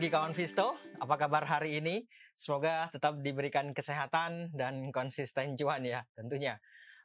pagi 0.00 0.16
kawan 0.16 0.32
Visto, 0.32 0.80
apa 0.96 1.20
kabar 1.20 1.44
hari 1.44 1.76
ini? 1.76 2.08
Semoga 2.32 2.88
tetap 2.88 3.20
diberikan 3.20 3.76
kesehatan 3.76 4.48
dan 4.56 4.88
konsisten 4.96 5.60
cuan 5.60 5.84
ya 5.84 6.08
tentunya. 6.16 6.56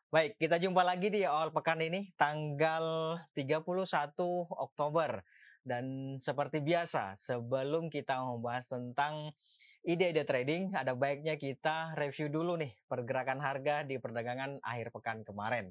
Baik, 0.07 0.39
kita 0.39 0.55
jumpa 0.64 0.79
lagi 0.79 1.11
di 1.11 1.28
awal 1.28 1.52
pekan 1.52 1.84
ini 1.84 2.16
tanggal 2.16 3.20
31 3.36 4.16
Oktober. 4.47 5.20
Dan 5.60 6.16
seperti 6.23 6.64
biasa, 6.64 7.20
sebelum 7.20 7.92
kita 7.92 8.16
membahas 8.16 8.71
tentang 8.71 9.36
ide-ide 9.84 10.23
trading, 10.23 10.71
ada 10.71 10.96
baiknya 10.96 11.36
kita 11.36 12.00
review 12.00 12.32
dulu 12.32 12.56
nih 12.56 12.79
pergerakan 12.87 13.43
harga 13.43 13.84
di 13.84 14.00
perdagangan 14.00 14.64
akhir 14.64 14.96
pekan 14.96 15.28
kemarin. 15.28 15.68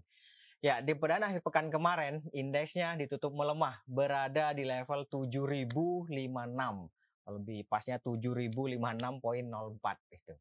Ya, 0.60 0.84
di 0.84 0.92
perdana 0.92 1.32
akhir 1.32 1.40
pekan 1.40 1.72
kemarin, 1.72 2.20
indeksnya 2.36 3.00
ditutup 3.00 3.32
melemah, 3.32 3.80
berada 3.88 4.52
di 4.52 4.68
level 4.68 5.08
7056. 5.08 6.92
Lebih 7.24 7.64
pasnya 7.68 8.00
7056.04 8.00 10.12
itu. 10.12 10.34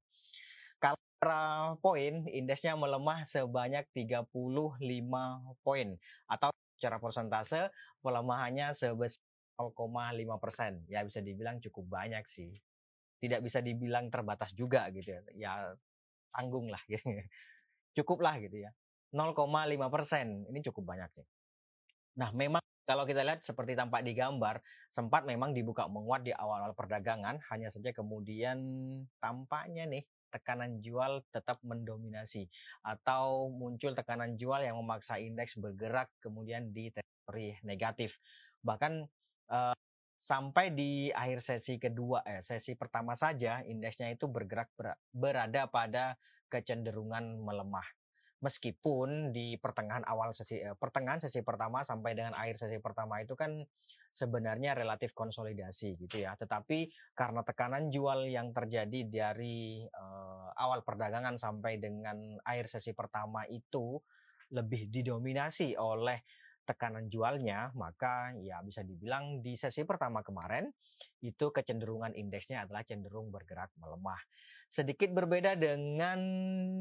Kalau 1.24 1.80
poin, 1.80 2.28
indeksnya 2.28 2.76
melemah 2.76 3.24
sebanyak 3.24 3.88
35 3.96 4.28
poin 5.64 5.96
atau 6.28 6.52
secara 6.76 7.00
persentase 7.00 7.72
pelemahannya 8.04 8.76
sebesar 8.76 9.24
0,5 9.56 10.44
persen. 10.44 10.84
Ya 10.92 11.00
bisa 11.08 11.24
dibilang 11.24 11.64
cukup 11.64 11.88
banyak 11.88 12.28
sih. 12.28 12.60
Tidak 13.24 13.40
bisa 13.40 13.64
dibilang 13.64 14.12
terbatas 14.12 14.52
juga 14.52 14.92
gitu 14.92 15.16
ya. 15.16 15.22
Ya 15.32 15.52
tanggung 16.36 16.68
lah 16.68 16.84
gitu. 16.92 17.08
Cukup 18.04 18.26
lah 18.26 18.36
gitu 18.44 18.60
ya. 18.60 18.76
0,5 19.16 19.88
persen. 19.88 20.44
Ini 20.50 20.60
cukup 20.60 20.92
banyak 20.92 21.08
sih. 21.16 21.26
Nah, 22.20 22.36
memang 22.36 22.60
kalau 22.84 23.08
kita 23.08 23.24
lihat 23.24 23.40
seperti 23.44 23.80
tampak 23.80 24.04
di 24.04 24.12
gambar, 24.12 24.60
sempat 24.92 25.24
memang 25.24 25.56
dibuka 25.56 25.88
menguat 25.88 26.28
di 26.28 26.36
awal-awal 26.36 26.76
perdagangan, 26.76 27.40
hanya 27.52 27.72
saja 27.72 27.96
kemudian 27.96 28.60
tampaknya 29.24 29.88
nih 29.88 30.04
tekanan 30.34 30.82
jual 30.82 31.22
tetap 31.30 31.62
mendominasi 31.62 32.50
atau 32.82 33.54
muncul 33.54 33.94
tekanan 33.94 34.34
jual 34.34 34.66
yang 34.66 34.76
memaksa 34.82 35.22
indeks 35.22 35.56
bergerak 35.62 36.10
kemudian 36.20 36.74
di 36.74 36.90
teritori 36.90 37.56
negatif. 37.62 38.18
Bahkan 38.66 38.94
eh, 39.54 39.78
sampai 40.18 40.74
di 40.74 41.14
akhir 41.14 41.44
sesi 41.44 41.76
kedua 41.78 42.24
eh 42.24 42.40
sesi 42.40 42.74
pertama 42.80 43.12
saja 43.14 43.60
indeksnya 43.68 44.08
itu 44.08 44.26
bergerak 44.32 44.72
ber, 44.74 44.96
berada 45.12 45.68
pada 45.68 46.16
kecenderungan 46.48 47.44
melemah 47.44 47.84
meskipun 48.44 49.32
di 49.32 49.56
pertengahan 49.56 50.04
awal 50.04 50.36
sesi 50.36 50.60
eh, 50.60 50.76
pertengahan 50.76 51.24
sesi 51.24 51.40
pertama 51.48 51.80
sampai 51.80 52.12
dengan 52.12 52.36
akhir 52.36 52.60
sesi 52.60 52.78
pertama 52.84 53.24
itu 53.24 53.40
kan 53.40 53.64
sebenarnya 54.12 54.76
relatif 54.76 55.16
konsolidasi 55.16 55.96
gitu 55.96 56.28
ya. 56.28 56.36
Tetapi 56.36 56.92
karena 57.16 57.42
tekanan 57.48 57.88
jual 57.88 58.28
yang 58.28 58.52
terjadi 58.52 59.08
dari 59.08 59.88
eh, 59.88 60.50
awal 60.60 60.84
perdagangan 60.84 61.40
sampai 61.40 61.80
dengan 61.80 62.36
akhir 62.44 62.68
sesi 62.68 62.92
pertama 62.92 63.48
itu 63.48 63.96
lebih 64.52 64.92
didominasi 64.92 65.80
oleh 65.80 66.22
tekanan 66.64 67.12
jualnya, 67.12 67.76
maka 67.76 68.32
ya 68.40 68.64
bisa 68.64 68.84
dibilang 68.84 69.44
di 69.44 69.60
sesi 69.60 69.84
pertama 69.84 70.24
kemarin 70.24 70.72
itu 71.20 71.52
kecenderungan 71.52 72.16
indeksnya 72.16 72.64
adalah 72.64 72.88
cenderung 72.88 73.28
bergerak 73.28 73.72
melemah. 73.76 74.20
Sedikit 74.72 75.12
berbeda 75.12 75.60
dengan 75.60 76.20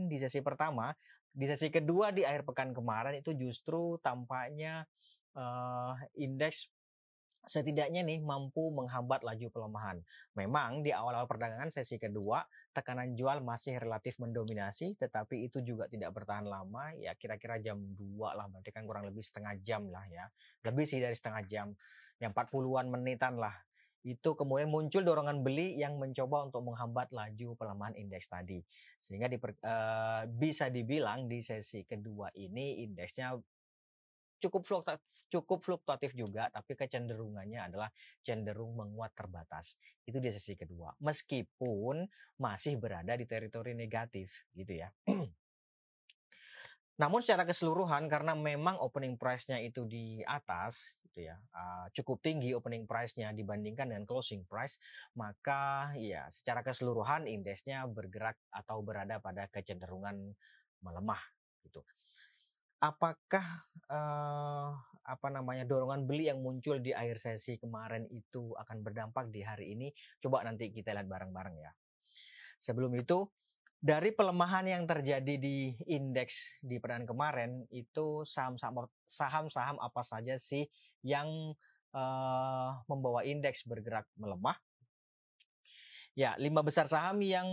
di 0.07 0.17
sesi 0.23 0.39
pertama, 0.39 0.95
di 1.33 1.45
sesi 1.49 1.73
kedua 1.73 2.13
di 2.13 2.29
akhir 2.29 2.45
pekan 2.45 2.77
kemarin 2.77 3.17
itu 3.17 3.33
justru 3.33 3.97
tampaknya 4.05 4.85
uh, 5.33 5.97
indeks 6.21 6.69
setidaknya 7.43 8.07
nih 8.07 8.23
mampu 8.23 8.71
menghambat 8.71 9.27
laju 9.27 9.51
pelemahan. 9.51 9.99
Memang 10.39 10.87
di 10.87 10.95
awal-awal 10.95 11.27
perdagangan 11.27 11.75
sesi 11.75 11.99
kedua 11.99 12.39
tekanan 12.71 13.19
jual 13.19 13.43
masih 13.43 13.83
relatif 13.83 14.23
mendominasi 14.23 14.95
tetapi 14.95 15.51
itu 15.51 15.59
juga 15.67 15.91
tidak 15.91 16.15
bertahan 16.15 16.47
lama 16.47 16.95
ya 16.95 17.19
kira-kira 17.19 17.59
jam 17.59 17.83
2 17.99 17.99
lah 18.39 18.47
berarti 18.47 18.71
kan 18.71 18.87
kurang 18.87 19.11
lebih 19.11 19.27
setengah 19.27 19.59
jam 19.67 19.91
lah 19.91 20.07
ya. 20.07 20.31
Lebih 20.63 20.87
sih 20.87 21.03
dari 21.03 21.17
setengah 21.19 21.43
jam. 21.51 21.69
Yang 22.23 22.31
40-an 22.39 22.87
menitan 22.87 23.35
lah 23.35 23.55
itu 24.03 24.35
kemudian 24.35 24.67
muncul 24.67 25.07
dorongan 25.07 25.47
beli 25.47 25.79
yang 25.79 25.95
mencoba 25.99 26.51
untuk 26.51 26.67
menghambat 26.67 27.15
laju 27.15 27.55
pelemahan 27.55 27.95
indeks 27.95 28.27
tadi. 28.27 28.59
Sehingga 28.99 29.31
diper, 29.31 29.55
uh, 29.63 30.27
bisa 30.27 30.67
dibilang 30.71 31.31
di 31.31 31.39
sesi 31.39 31.87
kedua 31.87 32.31
ini 32.35 32.83
indeksnya 32.83 33.39
cukup 34.43 34.67
fluktuatif, 34.67 35.07
cukup 35.31 35.59
fluktuatif 35.63 36.11
juga, 36.19 36.51
tapi 36.51 36.75
kecenderungannya 36.75 37.71
adalah 37.71 37.95
cenderung 38.27 38.75
menguat 38.75 39.15
terbatas. 39.15 39.79
Itu 40.03 40.19
di 40.19 40.35
sesi 40.35 40.59
kedua. 40.59 40.91
Meskipun 40.99 42.03
masih 42.43 42.75
berada 42.83 43.15
di 43.15 43.23
teritori 43.23 43.79
negatif 43.79 44.51
gitu 44.51 44.83
ya. 44.83 44.91
Namun 47.03 47.19
secara 47.19 47.43
keseluruhan 47.43 48.07
karena 48.07 48.39
memang 48.39 48.79
opening 48.79 49.19
price-nya 49.19 49.59
itu 49.59 49.83
di 49.91 50.23
atas 50.23 50.95
gitu 51.03 51.27
ya, 51.27 51.35
cukup 51.99 52.23
tinggi 52.23 52.55
opening 52.55 52.87
price-nya 52.87 53.35
dibandingkan 53.35 53.91
dengan 53.91 54.07
closing 54.07 54.47
price, 54.47 54.79
maka 55.19 55.91
ya 55.99 56.31
secara 56.31 56.63
keseluruhan 56.63 57.27
indeksnya 57.27 57.83
bergerak 57.91 58.39
atau 58.55 58.81
berada 58.87 59.19
pada 59.19 59.51
kecenderungan 59.51 60.31
melemah 60.79 61.19
gitu. 61.67 61.83
Apakah 62.79 63.67
uh, 63.91 64.73
apa 65.03 65.29
namanya 65.31 65.67
dorongan 65.67 66.07
beli 66.07 66.31
yang 66.31 66.39
muncul 66.39 66.79
di 66.79 66.95
akhir 66.95 67.19
sesi 67.19 67.59
kemarin 67.59 68.07
itu 68.11 68.55
akan 68.55 68.79
berdampak 68.83 69.27
di 69.29 69.43
hari 69.43 69.75
ini? 69.75 69.91
Coba 70.23 70.47
nanti 70.47 70.71
kita 70.71 70.95
lihat 70.95 71.11
bareng-bareng 71.11 71.57
ya. 71.61 71.75
Sebelum 72.63 72.95
itu 72.95 73.27
dari 73.83 74.15
pelemahan 74.15 74.63
yang 74.71 74.87
terjadi 74.87 75.35
di 75.43 75.75
indeks 75.91 76.63
di 76.63 76.79
perdana 76.79 77.03
kemarin 77.03 77.67
itu 77.75 78.23
saham-saham 78.23 79.77
apa 79.83 80.03
saja 80.07 80.39
sih 80.39 80.71
yang 81.03 81.51
uh, 81.91 82.71
membawa 82.87 83.27
indeks 83.27 83.67
bergerak 83.67 84.07
melemah? 84.15 84.55
Ya, 86.15 86.39
lima 86.39 86.63
besar 86.63 86.87
saham 86.87 87.19
yang 87.27 87.49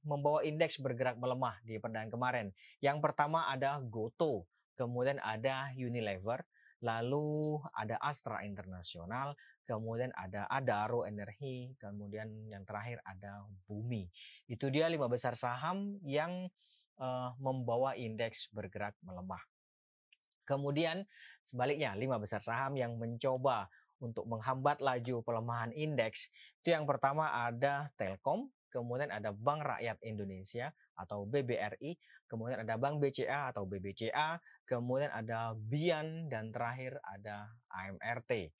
membawa 0.00 0.40
indeks 0.40 0.80
bergerak 0.80 1.20
melemah 1.20 1.60
di 1.68 1.76
perdana 1.76 2.08
kemarin. 2.08 2.56
Yang 2.80 3.04
pertama 3.04 3.52
ada 3.52 3.76
Goto, 3.84 4.48
kemudian 4.80 5.20
ada 5.20 5.68
Unilever, 5.76 6.48
lalu 6.84 7.56
ada 7.72 7.96
Astra 8.04 8.44
Internasional, 8.44 9.32
kemudian 9.64 10.12
ada 10.12 10.44
Adaro 10.52 11.08
Energi, 11.08 11.72
kemudian 11.80 12.28
yang 12.52 12.68
terakhir 12.68 13.00
ada 13.08 13.48
Bumi. 13.64 14.04
Itu 14.44 14.68
dia 14.68 14.92
lima 14.92 15.08
besar 15.08 15.32
saham 15.32 15.96
yang 16.04 16.52
uh, 17.00 17.32
membawa 17.40 17.96
indeks 17.96 18.52
bergerak 18.52 18.92
melemah. 19.00 19.40
Kemudian 20.44 21.08
sebaliknya 21.40 21.96
lima 21.96 22.20
besar 22.20 22.44
saham 22.44 22.76
yang 22.76 23.00
mencoba 23.00 23.72
untuk 24.04 24.28
menghambat 24.28 24.84
laju 24.84 25.24
pelemahan 25.24 25.72
indeks 25.72 26.28
itu 26.64 26.72
yang 26.72 26.88
pertama 26.88 27.28
ada 27.32 27.92
Telkom, 28.00 28.48
kemudian 28.74 29.14
ada 29.14 29.30
Bank 29.30 29.62
Rakyat 29.62 30.02
Indonesia 30.02 30.74
atau 30.98 31.22
BBRI, 31.22 31.94
kemudian 32.26 32.66
ada 32.66 32.74
Bank 32.74 32.98
BCA 32.98 33.54
atau 33.54 33.62
BBCA, 33.62 34.42
kemudian 34.66 35.14
ada 35.14 35.54
Bian 35.54 36.26
dan 36.26 36.50
terakhir 36.50 36.98
ada 37.06 37.54
AMRT. 37.70 38.50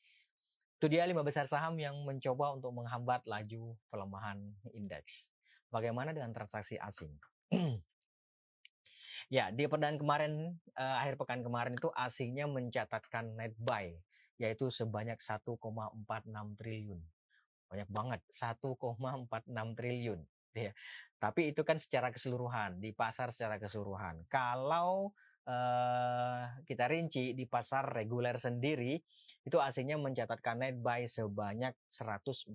Itu 0.78 0.86
dia 0.86 1.02
lima 1.02 1.26
besar 1.26 1.50
saham 1.50 1.74
yang 1.82 1.98
mencoba 2.06 2.54
untuk 2.54 2.70
menghambat 2.70 3.26
laju 3.26 3.74
pelemahan 3.90 4.38
indeks. 4.70 5.26
Bagaimana 5.74 6.14
dengan 6.14 6.30
transaksi 6.30 6.78
asing? 6.78 7.10
ya, 9.34 9.50
di 9.50 9.66
perdana 9.66 9.98
kemarin, 9.98 10.54
eh, 10.78 10.96
akhir 11.02 11.18
pekan 11.18 11.42
kemarin 11.42 11.74
itu 11.74 11.90
asingnya 11.98 12.46
mencatatkan 12.46 13.34
net 13.34 13.58
buy, 13.58 13.90
yaitu 14.38 14.70
sebanyak 14.70 15.18
1,46 15.18 15.58
triliun. 16.54 17.02
Banyak 17.74 17.90
banget, 17.90 18.20
1,46 18.30 19.74
triliun. 19.74 20.20
Ya. 20.54 20.70
Tapi 21.18 21.50
itu 21.50 21.66
kan 21.66 21.82
secara 21.82 22.14
keseluruhan, 22.14 22.78
di 22.78 22.94
pasar 22.94 23.34
secara 23.34 23.58
keseluruhan. 23.58 24.22
Kalau 24.30 25.10
uh, 25.50 26.42
kita 26.62 26.86
rinci 26.86 27.34
di 27.34 27.44
pasar 27.50 27.90
reguler 27.90 28.38
sendiri 28.38 29.02
itu 29.44 29.56
aslinya 29.58 29.98
mencatatkan 29.98 30.62
net 30.62 30.78
buy 30.78 31.04
sebanyak 31.10 31.74
146 31.90 32.54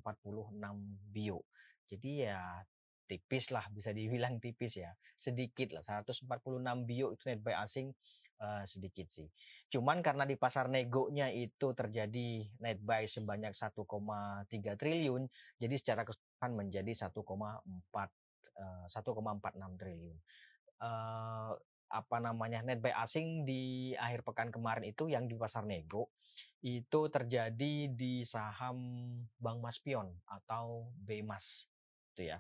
bio. 1.11 1.43
Jadi 1.89 2.11
ya 2.23 2.63
tipis 3.09 3.49
lah 3.49 3.65
bisa 3.73 3.89
dibilang 3.89 4.37
tipis 4.37 4.77
ya 4.77 4.93
sedikit 5.17 5.73
lah 5.73 6.05
146 6.05 6.29
bio 6.85 7.09
itu 7.17 7.23
net 7.25 7.41
buy 7.41 7.57
asing 7.65 7.89
uh, 8.39 8.63
sedikit 8.65 9.07
sih 9.11 9.27
cuman 9.69 10.01
karena 10.01 10.25
di 10.25 10.35
pasar 10.35 10.67
negonya 10.71 11.29
itu 11.29 11.71
terjadi 11.75 12.47
net 12.59 12.79
buy 12.81 13.05
sebanyak 13.05 13.53
1,3 13.53 13.77
triliun 14.75 15.23
jadi 15.61 15.75
secara 15.77 16.01
keseluruhan 16.07 16.51
menjadi 16.55 16.91
1,4 17.07 17.13
uh, 17.13 18.85
1,46 18.87 19.79
triliun 19.79 20.17
uh, 20.81 21.53
apa 21.89 22.17
namanya 22.21 22.61
net 22.61 22.81
buy 22.81 22.93
asing 23.01 23.45
di 23.45 23.93
akhir 23.97 24.21
pekan 24.21 24.53
kemarin 24.53 24.85
itu 24.89 25.09
yang 25.09 25.25
di 25.25 25.33
pasar 25.33 25.65
nego 25.65 26.13
itu 26.59 27.01
terjadi 27.07 27.87
di 27.87 28.27
saham 28.27 28.77
Bank 29.39 29.59
Maspion 29.63 30.11
atau 30.27 30.91
BMAS 30.99 31.71
itu 32.15 32.35
ya. 32.35 32.39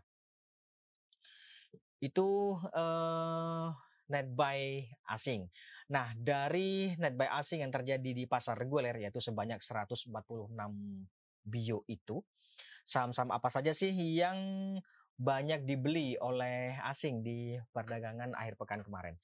Itu 2.03 2.59
eh, 2.71 3.67
net 4.09 4.27
buy 4.33 4.83
asing. 5.13 5.45
Nah, 5.93 6.13
dari 6.17 6.93
net 6.97 7.13
buy 7.13 7.29
asing 7.39 7.65
yang 7.65 7.73
terjadi 7.73 8.11
di 8.13 8.25
pasar 8.25 8.57
reguler 8.57 8.93
yaitu 8.97 9.21
sebanyak 9.21 9.61
146 9.61 10.09
bio 11.45 11.81
itu 11.89 12.21
saham-saham 12.85 13.29
apa 13.29 13.49
saja 13.53 13.69
sih 13.73 13.93
yang 13.93 14.37
banyak 15.19 15.67
dibeli 15.67 16.15
oleh 16.17 16.79
asing 16.87 17.21
di 17.21 17.59
perdagangan 17.75 18.33
akhir 18.33 18.55
pekan 18.55 18.81
kemarin. 18.81 19.19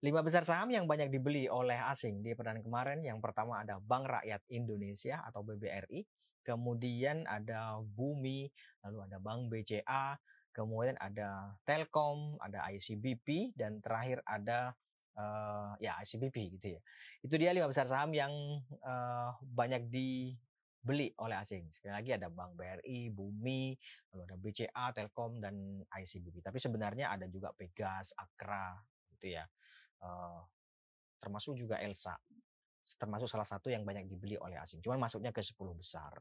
Lima 0.00 0.24
besar 0.24 0.48
saham 0.48 0.72
yang 0.72 0.88
banyak 0.88 1.12
dibeli 1.12 1.44
oleh 1.50 1.76
asing 1.76 2.24
di 2.24 2.32
perdagangan 2.32 2.64
kemarin, 2.64 2.98
yang 3.04 3.20
pertama 3.20 3.60
ada 3.60 3.76
Bank 3.76 4.08
Rakyat 4.08 4.40
Indonesia 4.48 5.20
atau 5.28 5.44
BBRI, 5.44 6.08
kemudian 6.40 7.28
ada 7.28 7.76
Bumi, 7.84 8.48
lalu 8.80 8.98
ada 9.04 9.20
Bank 9.20 9.52
BCA, 9.52 10.16
kemudian 10.50 10.98
ada 10.98 11.54
Telkom, 11.62 12.38
ada 12.42 12.66
ICBP, 12.70 13.54
dan 13.54 13.78
terakhir 13.78 14.22
ada 14.26 14.74
uh, 15.16 15.72
ya 15.78 15.98
ICBP 16.02 16.60
gitu 16.60 16.66
ya. 16.78 16.80
Itu 17.22 17.34
dia 17.38 17.50
lima 17.54 17.70
besar 17.70 17.86
saham 17.86 18.14
yang 18.14 18.32
uh, 18.82 19.30
banyak 19.42 19.88
di 19.90 20.34
beli 20.80 21.12
oleh 21.20 21.36
asing. 21.36 21.68
Sekali 21.68 21.92
lagi 21.92 22.10
ada 22.16 22.32
Bank 22.32 22.56
BRI, 22.56 23.12
Bumi, 23.12 23.76
lalu 24.12 24.22
ada 24.24 24.36
BCA, 24.40 24.86
Telkom 24.96 25.38
dan 25.38 25.84
ICBP. 25.84 26.40
Tapi 26.40 26.56
sebenarnya 26.56 27.12
ada 27.12 27.28
juga 27.28 27.52
Pegas, 27.52 28.16
Akra 28.16 28.80
gitu 29.16 29.36
ya. 29.36 29.44
Uh, 30.00 30.40
termasuk 31.20 31.60
juga 31.60 31.76
Elsa. 31.84 32.16
Termasuk 32.80 33.28
salah 33.28 33.44
satu 33.44 33.68
yang 33.68 33.84
banyak 33.84 34.08
dibeli 34.08 34.40
oleh 34.40 34.56
asing. 34.56 34.80
Cuman 34.80 34.96
masuknya 34.96 35.30
ke 35.36 35.44
10 35.44 35.52
besar. 35.76 36.16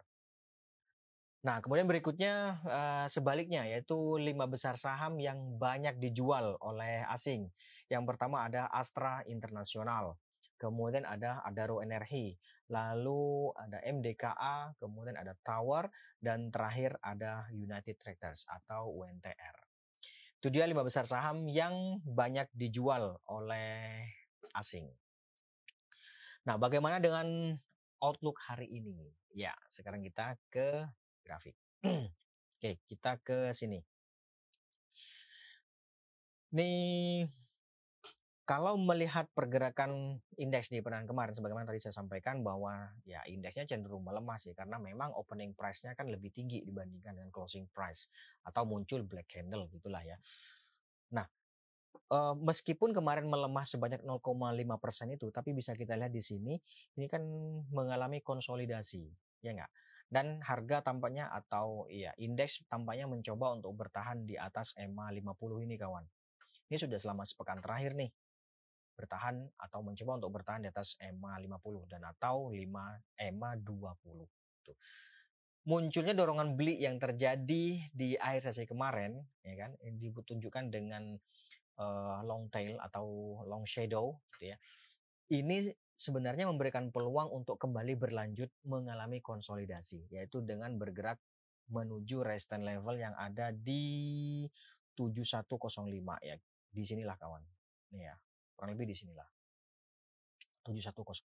Nah, 1.40 1.64
kemudian 1.64 1.88
berikutnya 1.88 2.60
uh, 2.68 3.08
sebaliknya 3.08 3.64
yaitu 3.64 4.20
lima 4.20 4.44
besar 4.44 4.76
saham 4.76 5.16
yang 5.24 5.56
banyak 5.56 5.96
dijual 5.96 6.60
oleh 6.60 7.08
asing. 7.08 7.48
Yang 7.88 8.04
pertama 8.12 8.44
ada 8.44 8.68
Astra 8.68 9.24
Internasional, 9.24 10.20
kemudian 10.60 11.08
ada 11.08 11.40
Adaro 11.48 11.80
Energi, 11.80 12.36
lalu 12.68 13.56
ada 13.56 13.80
MDKA, 13.88 14.76
kemudian 14.84 15.16
ada 15.16 15.32
Tower, 15.40 15.88
dan 16.20 16.52
terakhir 16.52 17.00
ada 17.00 17.48
United 17.56 17.96
Tractors 17.96 18.44
atau 18.44 18.92
UNTR. 19.00 19.56
Itu 20.44 20.52
dia 20.52 20.68
lima 20.68 20.84
besar 20.84 21.08
saham 21.08 21.48
yang 21.48 22.04
banyak 22.04 22.52
dijual 22.52 23.16
oleh 23.32 24.04
asing. 24.60 24.92
Nah, 26.44 26.60
bagaimana 26.60 27.00
dengan 27.00 27.56
outlook 28.04 28.44
hari 28.44 28.68
ini? 28.68 29.08
Ya, 29.32 29.56
sekarang 29.72 30.04
kita 30.04 30.36
ke 30.52 30.84
grafik. 31.30 31.54
Oke, 32.58 32.82
kita 32.90 33.22
ke 33.22 33.54
sini. 33.54 33.86
Nih 36.58 37.30
kalau 38.50 38.82
melihat 38.82 39.30
pergerakan 39.38 40.18
indeks 40.34 40.74
di 40.74 40.82
perdagangan 40.82 41.06
kemarin, 41.06 41.34
sebagaimana 41.38 41.70
tadi 41.70 41.86
saya 41.86 41.94
sampaikan 41.94 42.42
bahwa 42.42 42.90
ya 43.06 43.22
indeksnya 43.30 43.70
cenderung 43.70 44.02
melemah 44.02 44.42
sih 44.42 44.58
karena 44.58 44.82
memang 44.82 45.14
opening 45.14 45.54
price-nya 45.54 45.94
kan 45.94 46.10
lebih 46.10 46.34
tinggi 46.34 46.66
dibandingkan 46.66 47.14
dengan 47.14 47.30
closing 47.30 47.70
price 47.70 48.10
atau 48.42 48.66
muncul 48.66 49.06
black 49.06 49.30
candle 49.30 49.70
gitulah 49.70 50.02
ya. 50.02 50.18
Nah, 51.14 51.30
uh, 52.10 52.34
meskipun 52.42 52.90
kemarin 52.90 53.30
melemah 53.30 53.70
sebanyak 53.70 54.02
0,5 54.02 54.18
persen 54.82 55.14
itu, 55.14 55.30
tapi 55.30 55.54
bisa 55.54 55.78
kita 55.78 55.94
lihat 55.94 56.10
di 56.10 56.26
sini 56.26 56.58
ini 56.98 57.06
kan 57.06 57.22
mengalami 57.70 58.26
konsolidasi, 58.26 59.06
ya 59.46 59.54
enggak? 59.54 59.70
Dan 60.10 60.42
harga 60.42 60.82
tampaknya 60.82 61.30
atau 61.30 61.86
ya 61.86 62.10
indeks 62.18 62.66
tampaknya 62.66 63.06
mencoba 63.06 63.54
untuk 63.54 63.78
bertahan 63.78 64.26
di 64.26 64.34
atas 64.34 64.74
EMA 64.74 65.14
50 65.14 65.66
ini 65.70 65.78
kawan. 65.78 66.02
Ini 66.70 66.78
sudah 66.82 66.98
selama 66.98 67.26
sepekan 67.30 67.62
terakhir 67.62 67.94
nih 67.94 68.10
bertahan 69.00 69.48
atau 69.56 69.80
mencoba 69.80 70.20
untuk 70.20 70.32
bertahan 70.36 70.60
di 70.66 70.68
atas 70.68 71.00
EMA 71.00 71.40
50 71.40 71.88
dan 71.88 72.04
atau 72.04 72.52
5 72.52 72.60
EMA 73.16 73.50
20 73.64 74.68
tuh. 74.68 74.78
Munculnya 75.70 76.12
dorongan 76.12 76.60
beli 76.60 76.82
yang 76.84 77.00
terjadi 77.00 77.66
di 77.94 78.10
akhir 78.20 78.52
sesi 78.52 78.68
kemarin 78.68 79.16
ya 79.46 79.56
kan 79.56 79.72
ditunjukkan 79.80 80.68
dengan 80.68 81.16
uh, 81.80 82.20
long 82.28 82.52
tail 82.52 82.76
atau 82.84 83.40
long 83.48 83.64
shadow 83.64 84.20
gitu 84.36 84.52
ya. 84.52 84.58
Ini 85.30 85.72
sebenarnya 86.00 86.48
memberikan 86.48 86.88
peluang 86.96 87.28
untuk 87.36 87.60
kembali 87.60 88.00
berlanjut 88.00 88.48
mengalami 88.64 89.20
konsolidasi 89.20 90.08
yaitu 90.16 90.40
dengan 90.40 90.80
bergerak 90.80 91.20
menuju 91.68 92.24
resistance 92.24 92.64
level 92.64 92.96
yang 92.96 93.12
ada 93.20 93.52
di 93.52 94.48
7105 94.96 95.60
ya. 96.24 96.36
Di 96.72 96.84
sinilah 96.88 97.20
kawan. 97.20 97.44
Nih 97.94 98.08
ya. 98.08 98.16
Kurang 98.56 98.80
lebih 98.80 98.88
di 98.88 98.96
sinilah. 98.96 99.28
710. 100.64 101.20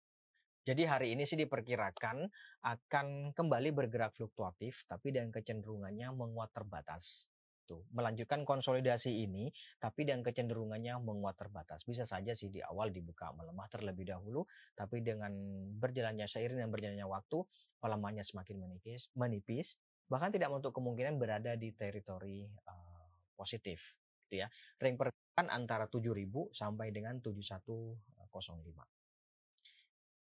Jadi 0.64 0.82
hari 0.88 1.12
ini 1.12 1.28
sih 1.28 1.36
diperkirakan 1.36 2.24
akan 2.64 3.36
kembali 3.36 3.70
bergerak 3.70 4.16
fluktuatif 4.16 4.88
tapi 4.88 5.12
dengan 5.12 5.28
kecenderungannya 5.30 6.08
menguat 6.16 6.50
terbatas. 6.56 7.28
Tuh, 7.64 7.80
melanjutkan 7.96 8.44
konsolidasi 8.44 9.24
ini 9.24 9.48
tapi 9.80 10.04
dengan 10.04 10.20
kecenderungannya 10.20 11.00
menguat 11.00 11.40
terbatas. 11.40 11.80
Bisa 11.88 12.04
saja 12.04 12.36
sih 12.36 12.52
di 12.52 12.60
awal 12.60 12.92
dibuka 12.92 13.32
melemah 13.32 13.68
terlebih 13.72 14.04
dahulu 14.04 14.44
tapi 14.76 15.00
dengan 15.00 15.32
berjalannya 15.80 16.28
seiring 16.28 16.60
dan 16.60 16.68
berjalannya 16.68 17.08
waktu 17.08 17.40
pelemahannya 17.80 18.24
semakin 18.24 18.60
menipis, 18.60 19.08
menipis 19.16 19.80
bahkan 20.12 20.28
tidak 20.28 20.52
untuk 20.52 20.76
kemungkinan 20.76 21.16
berada 21.16 21.56
di 21.56 21.72
teritori 21.72 22.44
uh, 22.68 23.08
positif 23.32 23.96
gitu 24.28 24.44
ya. 24.44 24.48
Ring 24.80 25.00
pergerakan 25.00 25.48
antara 25.48 25.88
7000 25.88 26.52
sampai 26.52 26.92
dengan 26.92 27.20
7105. 27.20 28.04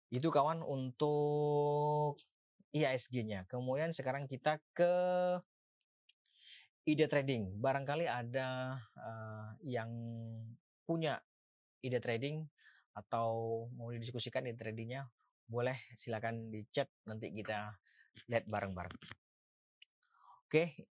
Itu 0.08 0.32
kawan 0.32 0.64
untuk 0.64 2.16
IASG-nya. 2.72 3.48
Kemudian 3.48 3.92
sekarang 3.92 4.28
kita 4.28 4.60
ke 4.72 4.92
ide 6.88 7.04
trading. 7.04 7.60
Barangkali 7.60 8.08
ada 8.08 8.80
uh, 8.96 9.52
yang 9.60 9.92
punya 10.88 11.20
ide 11.84 12.00
trading 12.00 12.48
atau 12.96 13.68
mau 13.76 13.92
didiskusikan 13.92 14.48
ide 14.48 14.56
tradingnya, 14.56 15.04
boleh 15.44 15.76
silakan 16.00 16.48
di 16.48 16.64
chat 16.72 16.88
nanti 17.04 17.28
kita 17.28 17.76
lihat 18.32 18.48
bareng-bareng. 18.48 18.96
Oke, 20.48 20.88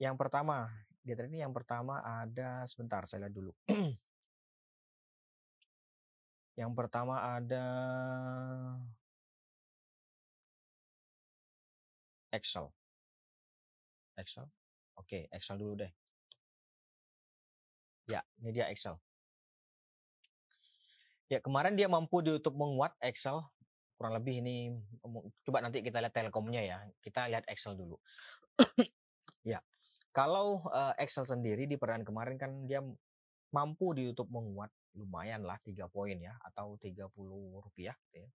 yang 0.00 0.16
pertama 0.16 0.72
dia 1.04 1.12
tadi 1.12 1.36
yang 1.36 1.52
pertama 1.52 2.00
ada 2.00 2.64
sebentar 2.64 3.04
saya 3.04 3.28
lihat 3.28 3.34
dulu. 3.36 3.52
yang 6.60 6.72
pertama 6.72 7.20
ada 7.36 7.64
Excel. 12.32 12.72
Excel. 14.16 14.48
Oke, 14.98 15.26
Excel 15.30 15.58
dulu 15.58 15.84
deh. 15.84 15.92
Ya, 18.04 18.20
ini 18.40 18.50
dia 18.52 18.68
Excel. 18.68 18.94
Ya, 21.32 21.40
kemarin 21.40 21.74
dia 21.74 21.88
mampu 21.88 22.20
di 22.20 22.30
YouTube 22.36 22.54
menguat 22.60 22.92
Excel. 23.00 23.40
Kurang 23.96 24.14
lebih 24.18 24.44
ini 24.44 24.74
coba 25.46 25.64
nanti 25.64 25.80
kita 25.80 26.02
lihat 26.04 26.12
Telkomnya 26.12 26.60
ya. 26.60 26.78
Kita 27.00 27.26
lihat 27.32 27.48
Excel 27.48 27.74
dulu. 27.74 27.96
ya. 29.52 29.58
Kalau 30.14 30.62
uh, 30.70 30.94
Excel 31.00 31.26
sendiri 31.26 31.66
di 31.66 31.74
perdagangan 31.74 32.06
kemarin 32.06 32.36
kan 32.38 32.52
dia 32.68 32.84
mampu 33.50 33.94
di 33.96 34.06
YouTube 34.10 34.30
menguat 34.30 34.70
lumayan 34.94 35.42
lah 35.42 35.58
3 35.58 35.90
poin 35.90 36.14
ya 36.14 36.34
atau 36.42 36.78
30 36.78 37.10
rupiah 37.58 37.96
gitu 38.10 38.22
ya. 38.22 38.30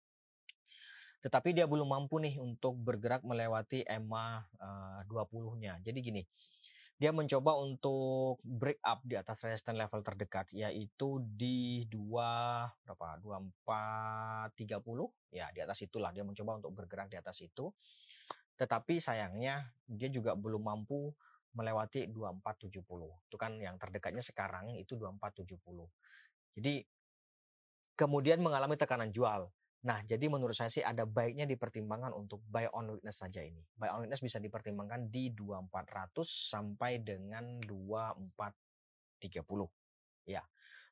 Tetapi 1.20 1.56
dia 1.56 1.66
belum 1.66 1.88
mampu 1.90 2.20
nih 2.22 2.38
untuk 2.38 2.76
bergerak 2.78 3.24
melewati 3.24 3.82
EMA 3.86 4.46
uh, 4.60 5.00
20-nya. 5.08 5.80
Jadi 5.82 5.98
gini, 5.98 6.22
dia 6.96 7.12
mencoba 7.12 7.60
untuk 7.60 8.40
break 8.40 8.80
up 8.80 9.04
di 9.04 9.20
atas 9.20 9.44
resistance 9.44 9.76
level 9.76 10.00
terdekat 10.00 10.48
yaitu 10.56 11.20
di 11.20 11.84
2 11.92 11.92
berapa 12.88 13.20
2430 13.20 14.56
ya 15.28 15.52
di 15.52 15.60
atas 15.60 15.84
itulah 15.84 16.08
dia 16.16 16.24
mencoba 16.24 16.56
untuk 16.56 16.72
bergerak 16.72 17.12
di 17.12 17.20
atas 17.20 17.44
itu 17.44 17.68
tetapi 18.56 18.96
sayangnya 18.96 19.76
dia 19.84 20.08
juga 20.08 20.32
belum 20.32 20.64
mampu 20.64 21.12
melewati 21.56 22.12
2470. 22.12 23.28
Itu 23.32 23.36
kan 23.40 23.56
yang 23.56 23.80
terdekatnya 23.80 24.20
sekarang 24.20 24.76
itu 24.76 24.96
2470. 24.96 25.88
Jadi 26.60 26.84
kemudian 27.96 28.44
mengalami 28.44 28.76
tekanan 28.76 29.08
jual. 29.08 29.48
Nah, 29.84 30.00
jadi 30.02 30.26
menurut 30.32 30.56
saya 30.56 30.72
sih 30.72 30.80
ada 30.80 31.04
baiknya 31.04 31.44
dipertimbangkan 31.44 32.16
untuk 32.16 32.40
buy 32.48 32.64
on 32.72 32.96
weakness 32.96 33.20
saja 33.20 33.44
ini. 33.44 33.60
Buy 33.76 33.92
on 33.92 34.08
weakness 34.08 34.24
bisa 34.24 34.40
dipertimbangkan 34.40 35.12
di 35.12 35.36
2400 35.36 36.24
sampai 36.24 37.04
dengan 37.04 37.60
2430. 37.60 39.68
Ya, 40.26 40.42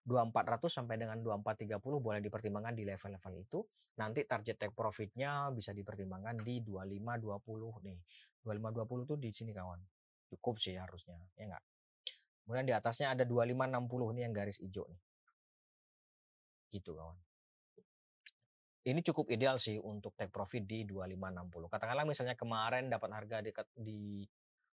2400 0.05 0.69
sampai 0.69 1.01
dengan 1.01 1.17
2430 1.25 1.81
boleh 1.99 2.21
dipertimbangkan 2.21 2.77
di 2.77 2.85
level-level 2.85 3.33
itu. 3.41 3.65
Nanti 3.97 4.29
target 4.29 4.61
take 4.61 4.77
profitnya 4.77 5.49
bisa 5.51 5.73
dipertimbangkan 5.73 6.45
di 6.45 6.61
2520 6.61 7.81
nih. 7.89 7.97
2520 8.45 9.09
tuh 9.09 9.17
di 9.17 9.33
sini 9.33 9.57
kawan. 9.57 9.81
Cukup 10.29 10.61
sih 10.61 10.77
harusnya, 10.77 11.17
ya 11.41 11.49
enggak? 11.49 11.65
Kemudian 12.45 12.69
di 12.69 12.77
atasnya 12.77 13.17
ada 13.17 13.25
2560 13.25 14.13
nih 14.13 14.29
yang 14.29 14.37
garis 14.37 14.61
hijau 14.61 14.85
nih. 14.85 15.01
Gitu 16.69 16.93
kawan. 16.93 17.17
Ini 18.85 19.01
cukup 19.01 19.33
ideal 19.33 19.57
sih 19.57 19.81
untuk 19.81 20.13
take 20.13 20.29
profit 20.29 20.69
di 20.69 20.85
2560. 20.85 21.73
Katakanlah 21.73 22.05
misalnya 22.05 22.37
kemarin 22.37 22.93
dapat 22.93 23.11
harga 23.17 23.41
dekat 23.41 23.67
di 23.73 24.21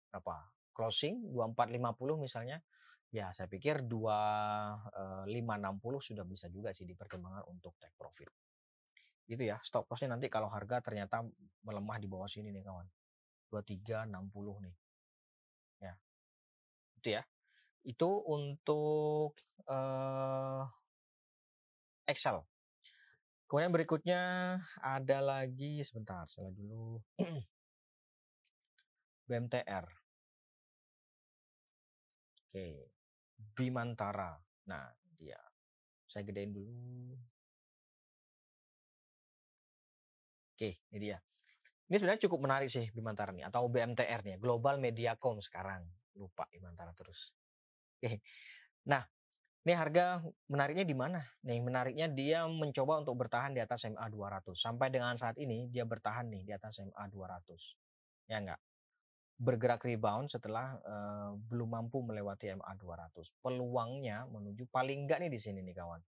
apa? 0.09 0.49
Closing 0.73 1.29
2450 1.29 2.17
misalnya 2.17 2.57
ya 3.09 3.33
saya 3.33 3.45
pikir 3.49 3.85
2560 3.85 5.37
eh, 5.37 6.01
sudah 6.01 6.25
bisa 6.25 6.45
juga 6.49 6.73
sih 6.73 6.89
dipertimbangkan 6.89 7.45
untuk 7.53 7.77
take 7.77 7.93
profit. 7.93 8.33
Itu 9.29 9.45
ya, 9.45 9.61
stop 9.61 9.85
lossnya 9.85 10.17
nanti 10.17 10.25
kalau 10.25 10.49
harga 10.49 10.81
ternyata 10.81 11.21
melemah 11.61 12.01
di 12.01 12.09
bawah 12.09 12.25
sini 12.25 12.49
nih 12.49 12.65
kawan. 12.65 12.89
2360 13.53 14.09
nih. 14.65 14.75
Ya. 15.85 15.93
Itu 16.97 17.07
ya. 17.13 17.21
Itu 17.85 18.09
untuk 18.25 19.37
uh, 19.69 20.65
Excel. 22.09 22.41
Kemudian 23.49 23.73
berikutnya 23.73 24.21
ada 24.77 25.17
lagi 25.25 25.81
sebentar, 25.81 26.29
salah 26.29 26.53
dulu. 26.53 27.01
BMTR. 29.25 29.85
Oke. 32.45 32.93
Bimantara. 33.57 34.37
Nah, 34.69 34.85
dia. 35.17 35.41
Saya 36.05 36.29
gedein 36.29 36.53
dulu. 36.53 37.17
Oke, 40.53 40.85
ini 40.93 40.97
dia. 41.09 41.17
Ini 41.89 41.97
sebenarnya 41.97 42.29
cukup 42.29 42.45
menarik 42.45 42.69
sih 42.69 42.85
Bimantara 42.93 43.33
nih 43.33 43.49
atau 43.49 43.65
BMTR 43.65 44.21
nih, 44.29 44.37
Global 44.37 44.77
Mediacom 44.77 45.41
sekarang. 45.41 45.89
Lupa 46.21 46.45
Bimantara 46.53 46.93
terus. 46.93 47.33
Oke. 47.97 48.21
Nah, 48.85 49.01
ini 49.69 49.77
harga 49.77 50.25
menariknya 50.49 50.81
di 50.81 50.97
mana? 50.97 51.21
Nih, 51.45 51.61
menariknya 51.61 52.09
dia 52.09 52.49
mencoba 52.49 53.05
untuk 53.05 53.13
bertahan 53.21 53.53
di 53.53 53.61
atas 53.61 53.85
MA 53.85 54.09
200. 54.09 54.57
Sampai 54.57 54.89
dengan 54.89 55.13
saat 55.13 55.37
ini 55.37 55.69
dia 55.69 55.85
bertahan 55.85 56.25
nih 56.25 56.41
di 56.41 56.51
atas 56.57 56.81
MA 56.81 57.05
200. 57.05 57.77
Ya 58.25 58.41
enggak? 58.41 58.57
bergerak 59.39 59.87
rebound 59.87 60.27
setelah 60.27 60.75
uh, 60.83 61.31
belum 61.47 61.71
mampu 61.71 62.03
melewati 62.03 62.51
MA 62.59 62.75
200. 62.75 63.39
Peluangnya 63.39 64.27
menuju 64.27 64.67
paling 64.67 65.07
enggak 65.07 65.23
nih 65.23 65.31
di 65.31 65.39
sini 65.39 65.63
nih 65.63 65.79
kawan. 65.79 66.03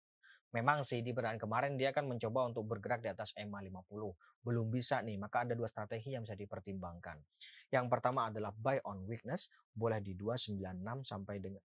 Memang 0.51 0.83
sih 0.83 0.99
di 0.99 1.15
perdagangan 1.15 1.39
kemarin 1.39 1.79
dia 1.79 1.95
akan 1.95 2.11
mencoba 2.11 2.51
untuk 2.51 2.67
bergerak 2.67 2.99
di 2.99 3.07
atas 3.07 3.31
MA 3.39 3.63
50. 3.63 4.43
Belum 4.43 4.67
bisa 4.67 4.99
nih, 4.99 5.15
maka 5.15 5.47
ada 5.47 5.55
dua 5.55 5.71
strategi 5.71 6.11
yang 6.11 6.27
bisa 6.27 6.35
dipertimbangkan. 6.35 7.23
Yang 7.71 7.85
pertama 7.87 8.27
adalah 8.27 8.51
buy 8.51 8.83
on 8.83 9.07
weakness, 9.07 9.47
boleh 9.71 10.03
di 10.03 10.11
296 10.11 11.07
sampai 11.07 11.39
dengan 11.39 11.63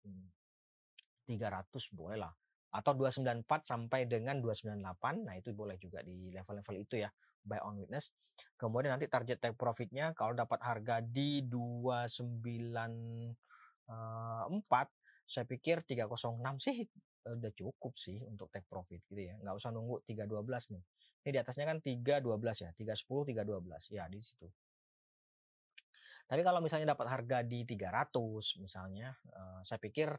300 1.25 1.97
boleh 1.97 2.17
lah 2.21 2.33
atau 2.75 2.91
294 2.91 3.63
sampai 3.63 4.03
dengan 4.03 4.43
298. 4.43 5.23
Nah, 5.23 5.39
itu 5.39 5.55
boleh 5.55 5.79
juga 5.79 6.03
di 6.03 6.27
level-level 6.35 6.75
itu 6.83 6.99
ya, 6.99 7.09
buy 7.39 7.63
on 7.63 7.79
witness. 7.79 8.11
Kemudian 8.59 8.99
nanti 8.99 9.07
target 9.07 9.39
take 9.39 9.55
profitnya 9.55 10.11
kalau 10.11 10.35
dapat 10.35 10.59
harga 10.59 10.99
di 10.99 11.47
294 11.47 13.31
saya 15.25 15.45
pikir 15.47 15.81
306 15.87 16.61
sih 16.61 16.77
eh, 16.83 17.33
udah 17.33 17.51
cukup 17.55 17.95
sih 17.95 18.19
untuk 18.27 18.51
take 18.51 18.67
profit 18.67 18.99
gitu 19.07 19.23
ya. 19.23 19.39
Nggak 19.39 19.55
usah 19.55 19.71
nunggu 19.71 20.03
312 20.03 20.75
nih. 20.75 20.83
Ini 21.25 21.29
di 21.31 21.39
atasnya 21.39 21.65
kan 21.65 21.79
312 21.79 22.59
ya, 22.59 22.69
310, 22.75 23.23
312. 23.31 23.87
Ya, 23.95 24.03
di 24.11 24.19
situ. 24.19 24.51
Tapi 26.25 26.41
kalau 26.41 26.59
misalnya 26.59 26.91
dapat 26.91 27.07
harga 27.07 27.39
di 27.45 27.63
300 27.63 28.59
misalnya, 28.59 29.15
eh, 29.31 29.61
saya 29.63 29.79
pikir 29.79 30.11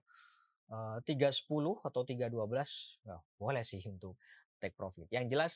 uh, 0.70 0.98
310 1.02 1.46
atau 1.82 2.00
312 2.02 3.06
ya, 3.06 3.16
boleh 3.38 3.62
sih 3.62 3.82
untuk 3.86 4.18
take 4.58 4.74
profit. 4.74 5.08
Yang 5.12 5.26
jelas 5.32 5.52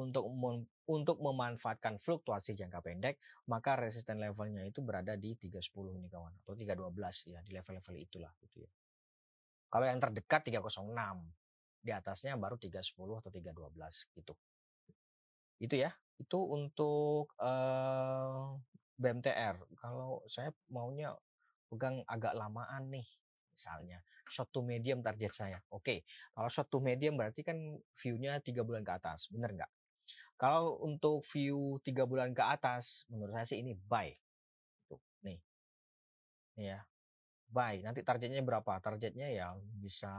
untuk 0.00 0.24
untuk 0.88 1.16
memanfaatkan 1.20 2.00
fluktuasi 2.00 2.56
jangka 2.56 2.80
pendek, 2.80 3.20
maka 3.48 3.76
resisten 3.76 4.16
levelnya 4.16 4.64
itu 4.64 4.80
berada 4.80 5.20
di 5.20 5.36
310 5.36 6.00
nih 6.00 6.10
kawan 6.10 6.32
atau 6.44 6.56
312 6.56 7.28
ya 7.28 7.40
di 7.44 7.52
level-level 7.52 7.96
itulah 8.00 8.32
gitu 8.40 8.64
ya. 8.64 8.70
Kalau 9.72 9.88
yang 9.88 10.00
terdekat 10.00 10.48
306, 10.48 10.84
di 11.82 11.90
atasnya 11.90 12.38
baru 12.38 12.56
310 12.56 13.18
atau 13.18 13.30
312 13.32 14.16
gitu. 14.16 14.34
Itu 15.58 15.74
ya. 15.74 15.90
Itu 16.16 16.38
untuk 16.46 17.34
uh, 17.42 18.54
BMTR. 19.00 19.58
Kalau 19.80 20.22
saya 20.30 20.54
maunya 20.70 21.10
pegang 21.72 22.04
agak 22.06 22.36
lamaan 22.36 22.92
nih 22.92 23.08
misalnya 23.52 24.04
short 24.32 24.48
to 24.48 24.64
medium 24.64 25.04
target 25.04 25.36
saya. 25.36 25.60
Oke, 25.68 26.08
kalau 26.32 26.48
short 26.48 26.72
to 26.72 26.80
medium 26.80 27.20
berarti 27.20 27.44
kan 27.44 27.76
view-nya 27.92 28.40
tiga 28.40 28.64
bulan 28.64 28.80
ke 28.80 28.96
atas, 28.96 29.28
bener 29.28 29.52
nggak? 29.52 29.70
Kalau 30.40 30.80
untuk 30.80 31.20
view 31.28 31.76
tiga 31.84 32.08
bulan 32.08 32.32
ke 32.32 32.40
atas, 32.40 33.04
menurut 33.12 33.36
saya 33.36 33.46
sih 33.46 33.60
ini 33.60 33.76
buy. 33.76 34.08
Tuh, 34.88 34.98
nih, 35.28 35.38
nih 36.56 36.66
ya, 36.72 36.80
buy. 37.52 37.84
Nanti 37.84 38.00
targetnya 38.00 38.40
berapa? 38.40 38.80
Targetnya 38.80 39.28
ya 39.28 39.52
bisa 39.76 40.10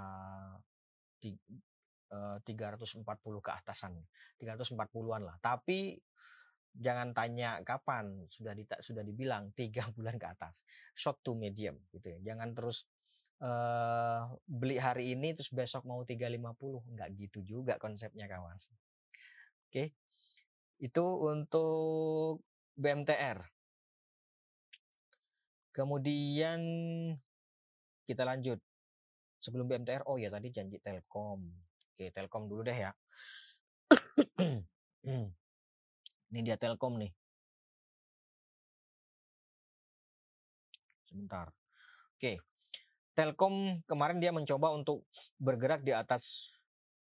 di, 1.17 1.33
uh, 2.13 2.37
340 2.45 3.03
ke 3.41 3.51
atasan, 3.51 3.97
340-an 4.37 5.25
lah. 5.25 5.35
Tapi 5.41 5.97
jangan 6.73 7.13
tanya 7.13 7.61
kapan 7.61 8.25
sudah 8.33 8.57
di, 8.57 8.65
sudah 8.65 9.05
dibilang 9.05 9.53
tiga 9.53 9.85
bulan 9.95 10.17
ke 10.17 10.25
atas 10.25 10.65
short 10.97 11.21
to 11.21 11.37
medium 11.37 11.77
gitu 11.93 12.17
ya 12.17 12.33
jangan 12.33 12.49
terus 12.57 12.89
uh, 13.41 14.29
beli 14.45 14.77
hari 14.77 15.17
ini 15.17 15.33
terus 15.33 15.49
besok 15.49 15.87
mau 15.87 16.05
350 16.05 16.93
nggak 16.93 17.09
gitu 17.17 17.39
juga 17.41 17.73
konsepnya 17.81 18.29
kawan. 18.29 18.57
Oke 19.69 19.95
itu 20.83 21.05
untuk 21.23 22.43
BMTR 22.75 23.39
kemudian 25.73 26.61
kita 28.05 28.23
lanjut. 28.23 28.61
Sebelum 29.43 29.67
BMTR 29.67 30.07
oh 30.07 30.15
ya 30.15 30.31
tadi 30.31 30.53
janji 30.55 30.79
Telkom. 30.79 31.43
Oke 31.91 32.13
Telkom 32.15 32.47
dulu 32.47 32.63
deh 32.63 32.77
ya. 32.77 32.91
Ini 36.31 36.39
dia 36.45 36.55
Telkom 36.55 36.95
nih. 37.01 37.11
Sebentar. 41.09 41.51
Oke 42.15 42.52
Telkom 43.13 43.85
kemarin 43.85 44.17
dia 44.17 44.33
mencoba 44.33 44.73
untuk 44.73 45.05
bergerak 45.37 45.85
di 45.85 45.93
atas 45.93 46.49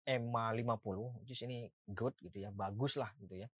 EMA 0.06 0.54
50, 0.54 1.26
jadi 1.26 1.50
ini 1.50 1.58
good 1.90 2.14
gitu 2.22 2.46
ya, 2.46 2.54
bagus 2.54 2.94
lah 2.94 3.10
gitu 3.18 3.42
ya. 3.42 3.50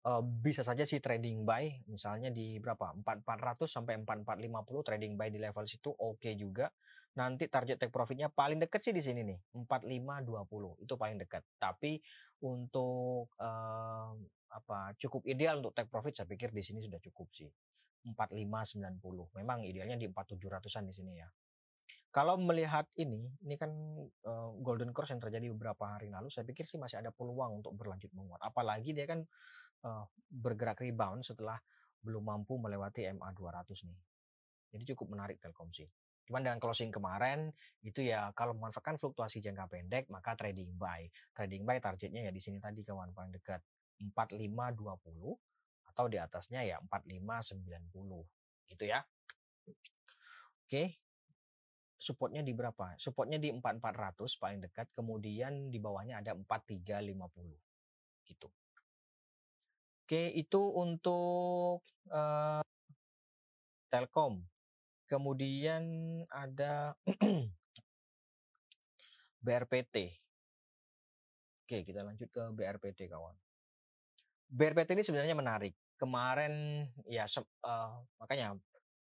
Uh, 0.00 0.24
bisa 0.24 0.64
saja 0.64 0.88
sih 0.88 0.96
trading 0.96 1.44
buy, 1.44 1.68
misalnya 1.84 2.32
di 2.32 2.56
berapa 2.56 2.96
4400 3.04 3.68
sampai 3.68 4.00
4450 4.00 4.88
trading 4.88 5.12
buy 5.20 5.28
di 5.28 5.36
level 5.36 5.68
situ 5.68 5.92
oke 5.92 6.16
okay 6.24 6.32
juga. 6.40 6.72
Nanti 7.20 7.50
target 7.52 7.76
take 7.76 7.92
profitnya 7.92 8.32
paling 8.32 8.64
deket 8.64 8.80
sih 8.80 8.94
di 8.96 9.04
sini 9.04 9.20
nih 9.26 9.36
4520 9.52 10.88
itu 10.88 10.94
paling 10.96 11.18
dekat. 11.20 11.44
Tapi 11.60 12.00
untuk 12.48 13.28
uh, 13.36 14.16
apa 14.48 14.96
cukup 14.96 15.28
ideal 15.28 15.60
untuk 15.60 15.76
take 15.76 15.92
profit 15.92 16.16
saya 16.16 16.24
pikir 16.30 16.48
di 16.48 16.64
sini 16.64 16.80
sudah 16.80 16.96
cukup 17.02 17.28
sih 17.36 17.50
4590. 18.08 19.36
Memang 19.36 19.66
idealnya 19.68 20.00
di 20.00 20.08
4700-an 20.08 20.88
di 20.88 20.94
sini 20.96 21.12
ya. 21.18 21.28
Kalau 22.08 22.40
melihat 22.40 22.88
ini, 22.96 23.28
ini 23.44 23.54
kan 23.60 23.68
uh, 24.24 24.50
golden 24.64 24.96
cross 24.96 25.12
yang 25.12 25.20
terjadi 25.20 25.52
beberapa 25.52 25.92
hari 25.92 26.08
lalu, 26.08 26.32
saya 26.32 26.48
pikir 26.48 26.64
sih 26.64 26.80
masih 26.80 27.04
ada 27.04 27.12
peluang 27.12 27.60
untuk 27.60 27.76
berlanjut 27.76 28.08
menguat. 28.16 28.40
Apalagi 28.40 28.96
dia 28.96 29.04
kan 29.04 29.20
uh, 29.84 30.04
bergerak 30.32 30.80
rebound 30.80 31.20
setelah 31.20 31.60
belum 32.00 32.24
mampu 32.24 32.56
melewati 32.56 33.12
MA 33.12 33.28
200 33.36 33.68
nih. 33.84 34.00
Jadi 34.72 34.82
cukup 34.94 35.16
menarik 35.16 35.36
Telkom 35.36 35.68
sih. 35.72 35.88
Cuman 36.28 36.44
dengan 36.44 36.60
closing 36.60 36.92
kemarin 36.92 37.48
itu 37.80 38.04
ya 38.04 38.28
kalau 38.36 38.52
memanfaatkan 38.52 39.00
fluktuasi 39.00 39.40
jangka 39.40 39.64
pendek 39.68 40.12
maka 40.12 40.36
trading 40.36 40.76
buy. 40.76 41.08
Trading 41.32 41.64
buy 41.64 41.80
targetnya 41.80 42.28
ya 42.28 42.32
di 42.32 42.40
sini 42.40 42.60
tadi 42.60 42.84
kawan 42.84 43.16
paling 43.16 43.32
dekat 43.32 43.64
4520 44.12 44.76
atau 45.88 46.04
di 46.06 46.20
atasnya 46.20 46.68
ya 46.68 46.76
4590 46.84 48.68
gitu 48.68 48.84
ya. 48.84 49.00
Oke, 50.68 51.00
supportnya 51.98 52.46
di 52.46 52.54
berapa? 52.54 52.94
Supportnya 52.96 53.42
di 53.42 53.50
4400 53.50 54.38
paling 54.38 54.60
dekat, 54.62 54.86
kemudian 54.94 55.68
di 55.68 55.82
bawahnya 55.82 56.22
ada 56.22 56.32
4350 56.38 57.12
gitu. 58.30 58.48
Oke, 60.08 60.32
itu 60.32 60.62
untuk 60.72 61.84
uh, 62.08 62.64
Telkom. 63.92 64.40
Kemudian 65.08 65.84
ada 66.32 66.96
BRPT. 69.44 70.16
Oke, 71.64 71.84
kita 71.84 72.00
lanjut 72.00 72.28
ke 72.32 72.42
BRPT 72.56 73.12
kawan. 73.12 73.36
BRPT 74.48 74.96
ini 74.96 75.04
sebenarnya 75.04 75.36
menarik. 75.36 75.76
Kemarin 76.00 76.86
ya 77.04 77.28
uh, 77.28 78.00
makanya 78.16 78.56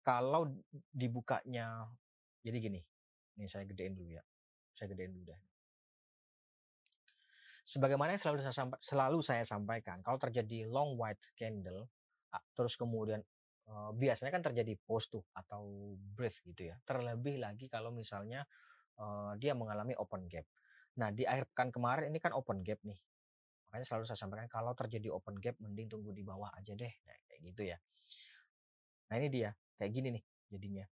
kalau 0.06 0.48
dibukanya 0.94 1.90
jadi 2.46 2.58
gini. 2.62 2.80
Ini 3.34 3.50
saya 3.50 3.66
gedein 3.66 3.98
dulu 3.98 4.14
ya. 4.14 4.22
Saya 4.70 4.94
gedein 4.94 5.10
dulu 5.10 5.34
deh. 5.34 5.40
Sebagaimana 7.66 8.14
yang 8.14 8.22
selalu 8.22 8.46
saya, 8.46 8.70
selalu 8.78 9.18
saya 9.26 9.42
sampaikan, 9.42 9.98
kalau 9.98 10.22
terjadi 10.22 10.70
long 10.70 10.94
white 10.94 11.34
candle, 11.34 11.90
terus 12.54 12.78
kemudian 12.78 13.18
biasanya 13.98 14.30
kan 14.30 14.46
terjadi 14.46 14.78
post 14.78 15.10
tuh 15.10 15.26
atau 15.34 15.98
breath 15.98 16.38
gitu 16.46 16.70
ya. 16.70 16.78
Terlebih 16.86 17.42
lagi 17.42 17.66
kalau 17.66 17.90
misalnya 17.90 18.46
dia 19.42 19.58
mengalami 19.58 19.98
open 19.98 20.30
gap. 20.30 20.46
Nah 21.02 21.10
di 21.10 21.26
akhir 21.26 21.50
pekan 21.50 21.74
kemarin 21.74 22.14
ini 22.14 22.22
kan 22.22 22.30
open 22.38 22.62
gap 22.62 22.78
nih. 22.86 22.96
Makanya 23.66 23.82
selalu 23.82 24.04
saya 24.06 24.18
sampaikan 24.22 24.46
kalau 24.46 24.70
terjadi 24.78 25.10
open 25.10 25.42
gap 25.42 25.58
mending 25.58 25.90
tunggu 25.90 26.14
di 26.14 26.22
bawah 26.22 26.54
aja 26.54 26.70
deh. 26.78 26.92
Nah, 27.02 27.18
kayak 27.26 27.40
gitu 27.50 27.62
ya. 27.66 27.76
Nah 29.10 29.14
ini 29.18 29.26
dia 29.26 29.50
kayak 29.74 29.90
gini 29.90 30.08
nih 30.14 30.24
jadinya. 30.54 30.86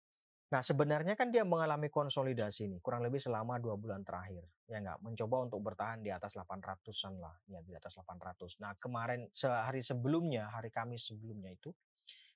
Nah 0.53 0.61
sebenarnya 0.61 1.17
kan 1.17 1.33
dia 1.33 1.41
mengalami 1.41 1.89
konsolidasi 1.89 2.69
nih 2.69 2.81
kurang 2.85 3.01
lebih 3.01 3.17
selama 3.17 3.57
dua 3.57 3.81
bulan 3.81 4.05
terakhir 4.05 4.45
ya 4.69 4.81
nggak 4.81 5.01
mencoba 5.01 5.37
untuk 5.49 5.61
bertahan 5.65 6.05
di 6.05 6.13
atas 6.13 6.37
800-an 6.37 7.15
lah 7.17 7.35
ya 7.49 7.65
di 7.65 7.73
atas 7.73 7.97
800. 7.97 8.61
Nah 8.61 8.77
kemarin 8.77 9.25
sehari 9.33 9.81
sebelumnya 9.81 10.53
hari 10.53 10.69
Kamis 10.69 11.09
sebelumnya 11.09 11.49
itu 11.53 11.73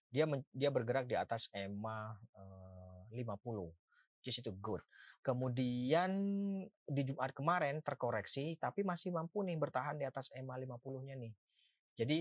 dia 0.08 0.24
dia 0.56 0.72
bergerak 0.72 1.04
di 1.04 1.16
atas 1.20 1.52
EMA 1.52 2.16
eh, 2.32 3.22
50 3.22 3.28
which 4.18 4.32
is 4.32 4.40
itu 4.40 4.52
good. 4.56 4.80
Kemudian 5.20 6.10
di 6.88 7.02
Jumat 7.04 7.36
kemarin 7.36 7.84
terkoreksi 7.84 8.56
tapi 8.56 8.82
masih 8.82 9.12
mampu 9.12 9.44
nih 9.44 9.60
bertahan 9.60 10.00
di 10.00 10.08
atas 10.08 10.32
EMA 10.32 10.56
50-nya 10.56 11.14
nih. 11.20 11.32
Jadi 11.98 12.18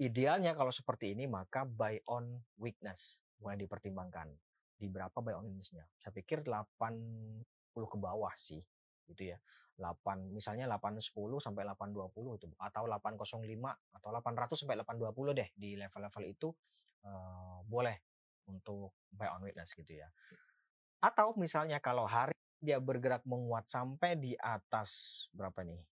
idealnya 0.00 0.56
kalau 0.56 0.72
seperti 0.72 1.12
ini 1.12 1.28
maka 1.28 1.68
buy 1.68 2.00
on 2.08 2.40
weakness 2.56 3.20
mulai 3.40 3.60
dipertimbangkan 3.60 4.32
di 4.76 4.86
berapa 4.86 5.16
buy 5.16 5.34
on 5.36 5.48
weakness-nya. 5.48 5.84
Saya 5.96 6.12
pikir 6.12 6.44
80 6.44 7.42
ke 7.74 7.96
bawah 7.96 8.32
sih 8.36 8.60
gitu 9.08 9.32
ya. 9.32 9.38
8 9.76 10.32
misalnya 10.32 10.64
810 10.72 11.12
sampai 11.36 11.68
820 11.68 12.40
itu 12.40 12.48
atau 12.56 12.88
805 12.88 13.44
atau 13.92 14.08
800 14.08 14.56
sampai 14.56 14.76
820 14.80 15.36
deh 15.36 15.48
di 15.52 15.76
level-level 15.76 16.24
itu 16.32 16.48
uh, 17.04 17.60
boleh 17.68 17.96
untuk 18.48 18.96
buy 19.12 19.28
on 19.36 19.44
weakness 19.44 19.76
gitu 19.76 20.00
ya. 20.00 20.08
Atau 21.04 21.36
misalnya 21.36 21.76
kalau 21.76 22.08
hari 22.08 22.32
dia 22.56 22.80
bergerak 22.80 23.20
menguat 23.28 23.68
sampai 23.68 24.16
di 24.16 24.32
atas 24.40 25.24
berapa 25.36 25.60
nih? 25.60 25.84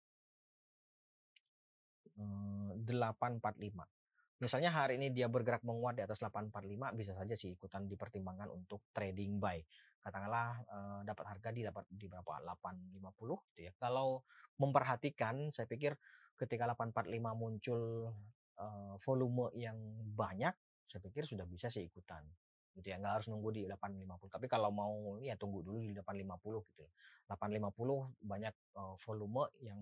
845. 2.17 3.85
Misalnya 4.44 4.68
hari 4.76 5.00
ini 5.00 5.08
dia 5.08 5.24
bergerak 5.24 5.64
menguat 5.64 5.96
di 5.96 6.04
atas 6.04 6.20
845 6.20 6.52
bisa 6.92 7.16
saja 7.16 7.32
sih 7.32 7.56
ikutan 7.56 7.88
dipertimbangkan 7.88 8.52
untuk 8.52 8.84
trading 8.92 9.40
buy. 9.40 9.56
Katakanlah 10.04 10.60
uh, 10.68 11.00
dapat 11.00 11.24
harga 11.32 11.48
di 11.48 11.64
dapat 11.64 11.88
di 11.88 12.04
berapa? 12.04 12.44
850 12.44 13.00
gitu 13.48 13.60
ya. 13.64 13.72
Kalau 13.80 14.20
memperhatikan 14.60 15.48
saya 15.48 15.64
pikir 15.64 15.96
ketika 16.36 16.68
845 16.76 17.08
muncul 17.32 18.12
uh, 18.60 18.94
volume 19.00 19.48
yang 19.56 19.80
banyak 20.12 20.52
saya 20.84 21.00
pikir 21.00 21.24
sudah 21.24 21.48
bisa 21.48 21.72
sih 21.72 21.88
ikutan 21.88 22.20
gitu 22.74 22.90
ya 22.90 22.98
nggak 22.98 23.22
harus 23.22 23.26
nunggu 23.30 23.54
di 23.54 23.62
850 23.70 24.34
tapi 24.34 24.46
kalau 24.50 24.74
mau 24.74 25.16
ya 25.22 25.38
tunggu 25.38 25.62
dulu 25.62 25.78
di 25.78 25.94
850 25.94 26.74
gitu 26.74 26.84
850 27.30 28.18
banyak 28.18 28.54
uh, 28.74 28.98
volume 28.98 29.46
yang 29.62 29.80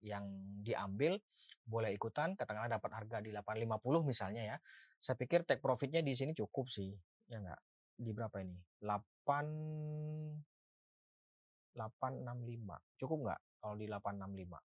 yang 0.00 0.24
diambil 0.64 1.20
boleh 1.64 1.92
ikutan 1.94 2.34
katakanlah 2.34 2.68
dapat 2.80 2.90
harga 2.96 3.20
di 3.20 3.30
850 3.30 4.02
misalnya 4.02 4.42
ya 4.42 4.58
saya 5.00 5.16
pikir 5.16 5.44
take 5.48 5.62
profitnya 5.62 6.02
di 6.02 6.14
sini 6.16 6.34
cukup 6.34 6.68
sih 6.68 6.92
ya 7.30 7.40
nggak 7.40 7.60
di 8.00 8.12
berapa 8.16 8.40
ini 8.42 8.56
8 8.82 11.76
865 11.76 13.00
cukup 13.00 13.18
nggak 13.28 13.40
kalau 13.60 13.76
di 13.76 13.86
865 13.86 14.70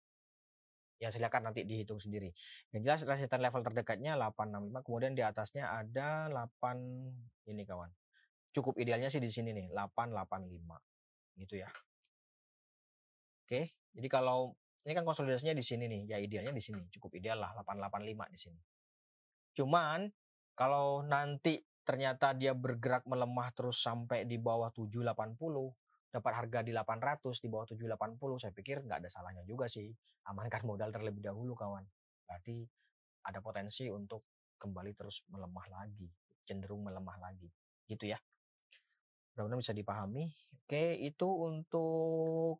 ya 1.01 1.09
silakan 1.09 1.49
nanti 1.49 1.65
dihitung 1.65 1.97
sendiri. 1.97 2.29
Yang 2.69 2.81
jelas 2.85 3.01
resisten 3.09 3.41
level 3.41 3.65
terdekatnya 3.65 4.13
865, 4.13 4.85
kemudian 4.85 5.17
di 5.17 5.25
atasnya 5.25 5.73
ada 5.73 6.29
8 6.29 7.49
ini 7.49 7.65
kawan. 7.65 7.89
Cukup 8.53 8.77
idealnya 8.77 9.09
sih 9.09 9.17
di 9.17 9.33
sini 9.33 9.49
nih, 9.49 9.73
885. 9.73 10.77
Gitu 11.41 11.57
ya. 11.57 11.73
Oke, 13.41 13.73
jadi 13.97 14.07
kalau 14.07 14.53
ini 14.81 14.91
kan 14.97 15.05
konsolidasinya 15.05 15.53
di 15.53 15.63
sini 15.65 15.85
nih, 15.85 16.01
ya 16.09 16.17
idealnya 16.17 16.53
di 16.53 16.63
sini, 16.63 16.85
cukup 16.89 17.17
ideal 17.21 17.37
lah 17.37 17.53
885 17.61 18.33
di 18.33 18.39
sini. 18.39 18.61
Cuman 19.53 20.09
kalau 20.57 21.05
nanti 21.05 21.61
ternyata 21.81 22.33
dia 22.37 22.53
bergerak 22.53 23.05
melemah 23.05 23.49
terus 23.53 23.81
sampai 23.81 24.25
di 24.25 24.41
bawah 24.41 24.73
780, 24.73 25.13
dapat 26.11 26.31
harga 26.35 26.59
di 26.61 26.71
800 26.75 27.39
di 27.39 27.47
bawah 27.47 27.65
780 27.69 28.41
saya 28.41 28.51
pikir 28.51 28.83
nggak 28.83 29.05
ada 29.05 29.09
salahnya 29.09 29.43
juga 29.47 29.69
sih. 29.69 29.87
Amankan 30.27 30.65
modal 30.69 30.89
terlebih 30.91 31.23
dahulu 31.23 31.55
kawan. 31.55 31.87
Berarti 32.27 32.67
ada 33.27 33.39
potensi 33.39 33.87
untuk 33.87 34.25
kembali 34.57 34.91
terus 34.93 35.25
melemah 35.29 35.65
lagi 35.71 36.09
cenderung 36.45 36.83
melemah 36.83 37.15
lagi. 37.21 37.47
Gitu 37.87 38.11
ya. 38.11 38.19
Mudah-mudahan 39.33 39.61
bisa 39.63 39.71
dipahami. 39.71 40.27
Oke 40.59 40.99
itu 40.99 41.27
untuk 41.27 42.59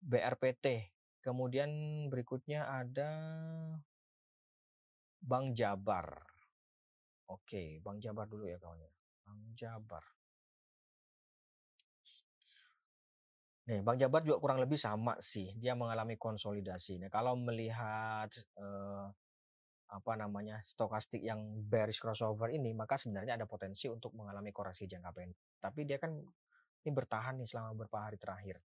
BRPT 0.00 0.92
kemudian 1.20 1.70
berikutnya 2.08 2.66
ada 2.66 3.10
Bank 5.20 5.52
Jabar 5.52 6.24
oke 7.28 7.84
Bank 7.84 8.00
Jabar 8.00 8.26
dulu 8.26 8.48
ya 8.48 8.56
kawan 8.56 8.80
ya 8.80 8.92
Bank 9.24 9.42
Jabar 9.54 10.04
Nih, 13.70 13.86
Bang 13.86 14.02
Jabar 14.02 14.26
juga 14.26 14.42
kurang 14.42 14.58
lebih 14.58 14.74
sama 14.74 15.14
sih. 15.22 15.54
Dia 15.54 15.78
mengalami 15.78 16.18
konsolidasi. 16.18 16.98
Nah, 16.98 17.06
kalau 17.06 17.38
melihat 17.38 18.26
eh, 18.58 19.06
apa 19.90 20.12
namanya 20.18 20.58
stokastik 20.66 21.22
yang 21.22 21.38
bearish 21.70 22.02
crossover 22.02 22.50
ini, 22.50 22.74
maka 22.74 22.98
sebenarnya 22.98 23.38
ada 23.38 23.46
potensi 23.46 23.86
untuk 23.86 24.10
mengalami 24.18 24.50
koreksi 24.50 24.90
jangka 24.90 25.10
pendek. 25.14 25.38
Tapi 25.62 25.80
dia 25.86 26.02
kan 26.02 26.18
ini 26.82 26.90
bertahan 26.90 27.38
nih 27.38 27.46
selama 27.46 27.78
beberapa 27.78 28.10
hari 28.10 28.18
terakhir. 28.18 28.58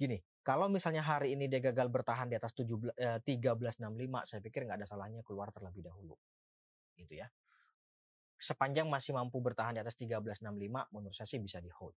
Gini, 0.00 0.18
kalau 0.42 0.66
misalnya 0.66 1.06
hari 1.06 1.38
ini 1.38 1.46
dia 1.46 1.62
gagal 1.62 1.86
bertahan 1.86 2.26
di 2.26 2.34
atas 2.34 2.50
17, 2.56 2.90
eh, 2.98 3.22
1365, 3.22 4.26
saya 4.26 4.40
pikir 4.42 4.66
nggak 4.66 4.82
ada 4.82 4.88
salahnya 4.88 5.22
keluar 5.22 5.54
terlebih 5.54 5.86
dahulu. 5.86 6.18
Gitu 6.98 7.22
ya. 7.22 7.30
Sepanjang 8.34 8.90
masih 8.90 9.14
mampu 9.14 9.38
bertahan 9.38 9.78
di 9.78 9.80
atas 9.80 9.94
1365, 9.94 10.90
menurut 10.90 11.14
saya 11.14 11.30
sih 11.30 11.38
bisa 11.38 11.62
di 11.62 11.70
hold 11.70 11.94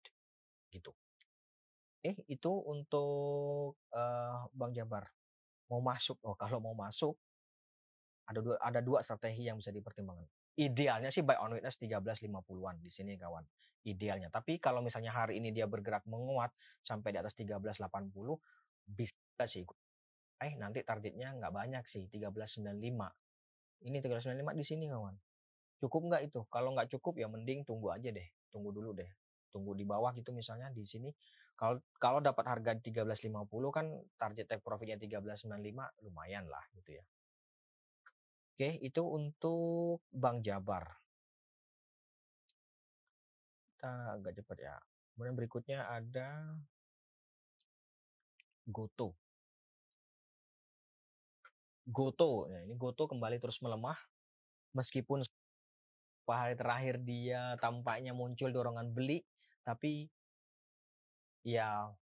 gitu. 0.72 0.90
Eh 2.02 2.18
itu 2.26 2.50
untuk 2.66 3.78
uh, 3.94 4.50
Bang 4.50 4.74
Jabar 4.74 5.06
mau 5.70 5.78
masuk. 5.78 6.18
Oh 6.26 6.34
kalau 6.34 6.58
mau 6.58 6.74
masuk 6.74 7.14
ada 8.26 8.40
dua 8.42 8.56
ada 8.58 8.80
dua 8.82 8.98
strategi 9.06 9.46
yang 9.46 9.60
bisa 9.60 9.70
dipertimbangkan. 9.70 10.26
Idealnya 10.52 11.08
sih 11.08 11.24
buy 11.24 11.40
on 11.40 11.56
witness 11.56 11.80
13.50-an 11.80 12.76
di 12.84 12.90
sini 12.92 13.16
kawan. 13.16 13.44
Idealnya. 13.88 14.28
Tapi 14.28 14.60
kalau 14.60 14.84
misalnya 14.84 15.12
hari 15.12 15.40
ini 15.40 15.48
dia 15.50 15.64
bergerak 15.64 16.04
menguat 16.04 16.52
sampai 16.84 17.16
di 17.16 17.18
atas 17.18 17.32
13.80 17.32 17.80
bisa 18.84 19.44
sih. 19.48 19.64
Eh 20.42 20.52
nanti 20.60 20.84
targetnya 20.84 21.32
nggak 21.40 21.52
banyak 21.52 21.84
sih 21.88 22.04
13.95. 22.12 22.68
Ini 23.88 23.96
13.95 23.98 24.60
di 24.60 24.64
sini 24.66 24.84
kawan. 24.92 25.14
Cukup 25.80 26.00
nggak 26.12 26.22
itu? 26.28 26.40
Kalau 26.52 26.76
nggak 26.76 26.92
cukup 26.98 27.18
ya 27.18 27.26
mending 27.26 27.64
tunggu 27.64 27.90
aja 27.90 28.12
deh. 28.12 28.28
Tunggu 28.52 28.70
dulu 28.70 28.92
deh 28.92 29.08
tunggu 29.52 29.76
di 29.76 29.84
bawah 29.84 30.16
gitu 30.16 30.32
misalnya 30.32 30.72
di 30.72 30.88
sini 30.88 31.12
kalau 31.52 31.76
kalau 32.00 32.24
dapat 32.24 32.48
harga 32.48 32.72
di 32.72 32.90
13.50 32.90 33.44
kan 33.68 33.86
target 34.16 34.48
take 34.48 34.64
profitnya 34.64 34.96
13.95 34.96 36.08
lumayan 36.08 36.48
lah 36.48 36.64
gitu 36.72 36.96
ya 36.96 37.04
oke 38.52 38.68
itu 38.84 39.02
untuk 39.02 40.04
Bank 40.12 40.44
Jabar. 40.44 40.84
Kita 43.72 44.20
agak 44.20 44.36
cepat 44.36 44.56
ya. 44.60 44.76
Kemudian 45.16 45.34
berikutnya 45.34 45.88
ada 45.88 46.52
Goto. 48.68 49.16
Goto. 51.88 52.52
Ya 52.52 52.60
ini 52.62 52.76
Goto 52.76 53.08
kembali 53.08 53.40
terus 53.40 53.56
melemah. 53.64 53.96
Meskipun 54.76 55.24
hari 56.28 56.56
terakhir 56.56 56.96
dia 57.02 57.60
tampaknya 57.60 58.16
muncul 58.16 58.48
dorongan 58.48 58.88
beli 58.94 59.20
tapi 59.68 60.08
ya 61.44 61.92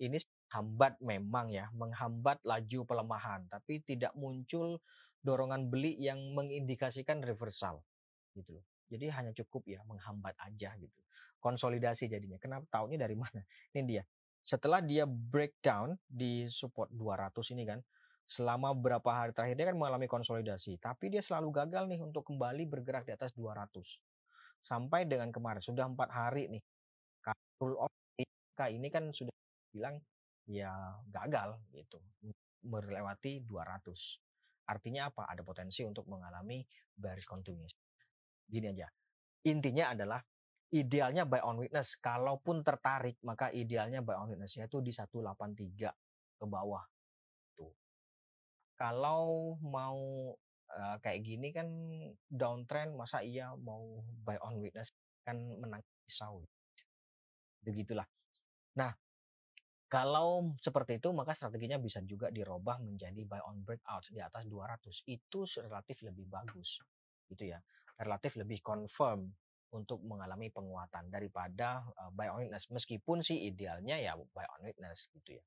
ini 0.00 0.20
hambat 0.50 0.98
memang 0.98 1.54
ya, 1.54 1.70
menghambat 1.70 2.42
laju 2.42 2.80
pelemahan, 2.82 3.46
tapi 3.46 3.78
tidak 3.86 4.10
muncul 4.18 4.82
dorongan 5.20 5.68
beli 5.68 5.96
yang 6.00 6.32
mengindikasikan 6.32 7.20
reversal 7.20 7.84
gitu 8.32 8.60
loh. 8.60 8.64
Jadi 8.90 9.06
hanya 9.14 9.32
cukup 9.36 9.70
ya 9.70 9.80
menghambat 9.86 10.34
aja 10.42 10.74
gitu. 10.74 11.00
Konsolidasi 11.38 12.10
jadinya. 12.10 12.36
Kenapa 12.42 12.66
tahunya 12.68 12.98
dari 12.98 13.14
mana? 13.22 13.42
Ini 13.72 13.82
dia. 13.86 14.02
Setelah 14.40 14.80
dia 14.80 15.04
breakdown 15.06 15.94
di 16.08 16.48
support 16.48 16.90
200 16.90 17.54
ini 17.54 17.62
kan, 17.68 17.78
selama 18.24 18.72
beberapa 18.72 19.10
hari 19.12 19.36
terakhir 19.36 19.54
dia 19.58 19.66
kan 19.68 19.76
mengalami 19.76 20.08
konsolidasi, 20.08 20.80
tapi 20.80 21.12
dia 21.12 21.20
selalu 21.20 21.50
gagal 21.50 21.84
nih 21.90 22.00
untuk 22.00 22.24
kembali 22.24 22.64
bergerak 22.66 23.04
di 23.04 23.12
atas 23.12 23.36
200. 23.36 23.68
Sampai 24.64 25.04
dengan 25.04 25.28
kemarin 25.28 25.60
sudah 25.60 25.86
empat 25.86 26.08
hari 26.10 26.48
nih. 26.48 26.62
Rule 27.60 27.76
of 27.76 27.92
ini 28.72 28.88
kan 28.88 29.12
sudah 29.12 29.32
bilang 29.72 30.00
ya 30.48 30.72
gagal 31.12 31.60
gitu 31.72 32.00
melewati 32.64 33.44
200. 33.44 34.29
Artinya 34.70 35.10
apa? 35.10 35.26
Ada 35.26 35.42
potensi 35.42 35.82
untuk 35.82 36.06
mengalami 36.06 36.62
bearish 36.94 37.26
continuous. 37.26 37.74
Gini 38.46 38.70
aja. 38.70 38.86
Intinya 39.50 39.90
adalah 39.90 40.22
idealnya 40.70 41.26
buy 41.26 41.42
on 41.42 41.58
witness. 41.58 41.98
Kalaupun 41.98 42.62
tertarik, 42.62 43.18
maka 43.26 43.50
idealnya 43.50 43.98
buy 44.00 44.14
on 44.14 44.30
witness 44.30 44.54
itu 44.54 44.78
di 44.78 44.94
183 44.94 45.90
ke 46.38 46.44
bawah. 46.46 46.86
Tuh. 47.58 47.74
Kalau 48.78 49.58
mau 49.58 50.32
uh, 50.70 50.96
kayak 51.02 51.20
gini 51.26 51.50
kan 51.50 51.68
downtrend 52.30 52.94
masa 52.94 53.20
iya 53.20 53.50
mau 53.58 54.00
buy 54.22 54.38
on 54.40 54.62
witness 54.62 54.94
kan 55.26 55.36
menang 55.36 55.82
pisau. 56.06 56.46
Begitulah. 57.60 58.06
Nah, 58.78 58.94
kalau 59.90 60.54
seperti 60.62 61.02
itu 61.02 61.10
maka 61.10 61.34
strateginya 61.34 61.74
bisa 61.82 61.98
juga 62.06 62.30
dirubah 62.30 62.78
menjadi 62.78 63.26
buy 63.26 63.42
on 63.42 63.66
breakout 63.66 64.06
di 64.14 64.22
atas 64.22 64.46
200. 64.46 64.86
Itu 65.10 65.50
relatif 65.58 66.06
lebih 66.06 66.30
bagus. 66.30 66.78
Gitu 67.26 67.50
ya. 67.50 67.58
Relatif 67.98 68.38
lebih 68.38 68.62
confirm 68.62 69.34
untuk 69.74 69.98
mengalami 70.06 70.46
penguatan 70.46 71.10
daripada 71.10 71.82
uh, 71.98 72.10
buy 72.14 72.30
on 72.30 72.46
witness 72.46 72.70
meskipun 72.70 73.22
sih 73.22 73.50
idealnya 73.50 73.98
ya 73.98 74.14
buy 74.14 74.46
on 74.54 74.70
witness 74.70 75.10
gitu 75.10 75.42
ya. 75.42 75.44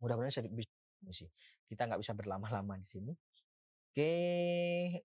Mudah-mudahan 0.00 0.48
bisa 0.48 0.72
sih. 1.12 1.28
Kita 1.68 1.84
nggak 1.84 2.00
bisa 2.00 2.16
berlama-lama 2.16 2.80
di 2.80 2.88
sini. 2.88 3.12
Oke, 3.92 4.12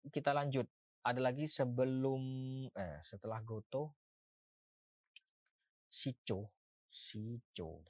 kita 0.08 0.32
lanjut. 0.32 0.72
Ada 1.04 1.20
lagi 1.20 1.52
sebelum 1.52 2.24
eh 2.72 3.00
setelah 3.04 3.44
Goto 3.44 4.00
Sico 5.92 6.61
Sico. 6.92 7.88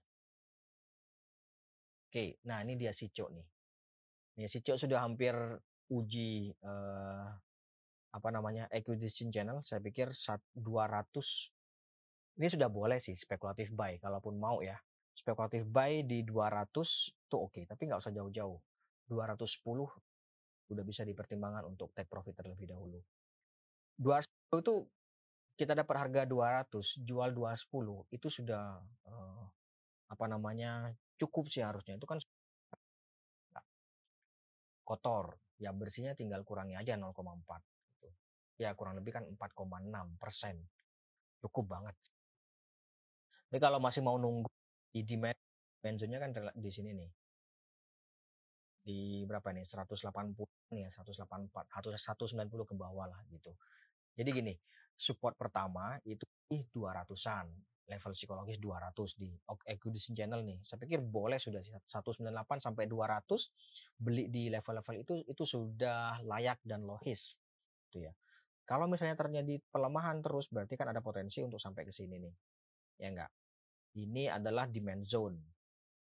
Oke, 2.05 2.37
nah 2.45 2.61
ini 2.61 2.77
dia 2.77 2.93
Sico 2.93 3.33
nih. 3.33 3.47
Nih 4.37 4.45
Sico 4.45 4.77
sudah 4.77 5.01
hampir 5.01 5.33
uji 5.89 6.53
eh, 6.53 7.27
apa 8.13 8.29
namanya 8.29 8.69
acquisition 8.69 9.33
channel. 9.33 9.65
Saya 9.65 9.81
pikir 9.81 10.13
200 10.13 10.53
ini 12.37 12.47
sudah 12.47 12.69
boleh 12.71 13.01
sih 13.01 13.17
spekulatif 13.17 13.73
buy 13.73 13.97
kalaupun 13.97 14.37
mau 14.37 14.61
ya. 14.61 14.77
Spekulatif 15.11 15.67
buy 15.67 16.05
di 16.07 16.23
200 16.23 16.71
tuh 17.27 17.49
oke, 17.49 17.51
okay, 17.51 17.63
tapi 17.67 17.89
nggak 17.89 17.99
usah 17.99 18.13
jauh-jauh. 18.15 18.59
210 19.11 20.71
udah 20.71 20.83
bisa 20.87 21.03
dipertimbangkan 21.03 21.67
untuk 21.67 21.91
take 21.91 22.07
profit 22.07 22.31
terlebih 22.37 22.71
dahulu. 22.71 23.03
210 23.99 24.63
itu 24.63 24.75
kita 25.55 25.77
dapat 25.77 25.95
harga 26.07 26.21
200, 26.25 27.05
jual 27.05 27.29
210 27.33 28.13
itu 28.13 28.27
sudah 28.27 28.81
uh, 29.07 29.45
apa 30.11 30.25
namanya 30.27 30.91
cukup 31.15 31.47
sih 31.47 31.61
harusnya. 31.61 31.95
Itu 31.95 32.09
kan 32.09 32.17
kotor 34.81 35.37
ya 35.61 35.69
bersihnya 35.71 36.17
tinggal 36.17 36.41
kurangi 36.41 36.73
aja 36.73 36.97
0,4 36.97 37.13
gitu. 37.15 38.09
ya 38.57 38.73
kurang 38.73 38.97
lebih 38.97 39.13
kan 39.13 39.23
4,6 39.27 40.17
persen. 40.17 40.55
Cukup 41.41 41.69
banget 41.77 41.95
tapi 43.51 43.59
kalau 43.59 43.83
masih 43.83 43.99
mau 43.99 44.15
nunggu 44.15 44.47
di 44.95 45.03
demand 45.03 45.35
benzonnya 45.83 46.23
kan 46.23 46.31
di 46.55 46.71
sini 46.71 46.95
nih. 46.95 47.11
Di 48.79 48.99
berapa 49.27 49.51
nih 49.51 49.67
180 49.67 50.07
nih 50.71 50.87
ya 50.87 50.89
184 50.89 51.27
atau 51.67 51.91
190 51.91 52.47
ke 52.47 52.75
bawah 52.79 53.11
lah 53.11 53.19
gitu. 53.27 53.51
Jadi 54.15 54.29
gini 54.31 54.53
support 55.01 55.33
pertama 55.33 55.97
itu 56.05 56.21
di 56.45 56.61
200-an 56.69 57.49
level 57.89 58.13
psikologis 58.13 58.61
200 58.61 58.93
di 59.17 59.33
acquisition 59.67 60.13
channel 60.13 60.45
nih. 60.45 60.61
Saya 60.61 60.77
pikir 60.79 61.01
boleh 61.01 61.41
sudah 61.41 61.59
198 61.59 62.21
sampai 62.61 62.85
200 62.85 63.97
beli 63.97 64.29
di 64.29 64.47
level-level 64.47 64.95
itu 65.01 65.13
itu 65.25 65.43
sudah 65.43 66.21
layak 66.23 66.61
dan 66.61 66.85
logis. 66.85 67.35
Itu 67.89 68.05
ya. 68.05 68.13
Kalau 68.63 68.87
misalnya 68.87 69.19
terjadi 69.19 69.59
pelemahan 69.67 70.23
terus 70.23 70.47
berarti 70.47 70.79
kan 70.79 70.87
ada 70.93 71.03
potensi 71.03 71.43
untuk 71.43 71.59
sampai 71.59 71.83
ke 71.83 71.91
sini 71.91 72.15
nih. 72.21 72.35
Ya 73.01 73.09
enggak? 73.11 73.31
Ini 73.97 74.31
adalah 74.31 74.69
demand 74.71 75.03
zone. 75.03 75.35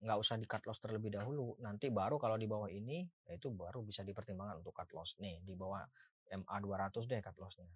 Enggak 0.01 0.17
usah 0.17 0.35
di 0.41 0.49
cut 0.49 0.65
loss 0.65 0.81
terlebih 0.81 1.13
dahulu. 1.13 1.53
Nanti 1.61 1.93
baru 1.93 2.17
kalau 2.17 2.39
di 2.39 2.49
bawah 2.49 2.71
ini 2.71 3.05
ya 3.29 3.37
itu 3.37 3.53
baru 3.53 3.85
bisa 3.85 4.01
dipertimbangkan 4.01 4.65
untuk 4.65 4.73
cut 4.73 4.89
loss. 4.97 5.13
Nih, 5.21 5.37
di 5.45 5.53
bawah 5.53 5.85
MA 6.33 6.57
200 6.57 7.05
deh 7.05 7.21
cut 7.21 7.37
lossnya. 7.37 7.69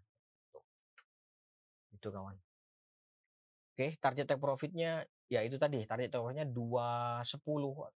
Itu 1.93 2.09
kawan. 2.13 2.37
Oke, 3.73 3.95
target 4.01 4.27
take 4.27 4.41
profitnya 4.43 5.07
ya 5.31 5.39
itu 5.45 5.55
tadi 5.55 5.85
target 5.87 6.11
take 6.11 6.19
profitnya 6.19 6.45
210 6.49 7.93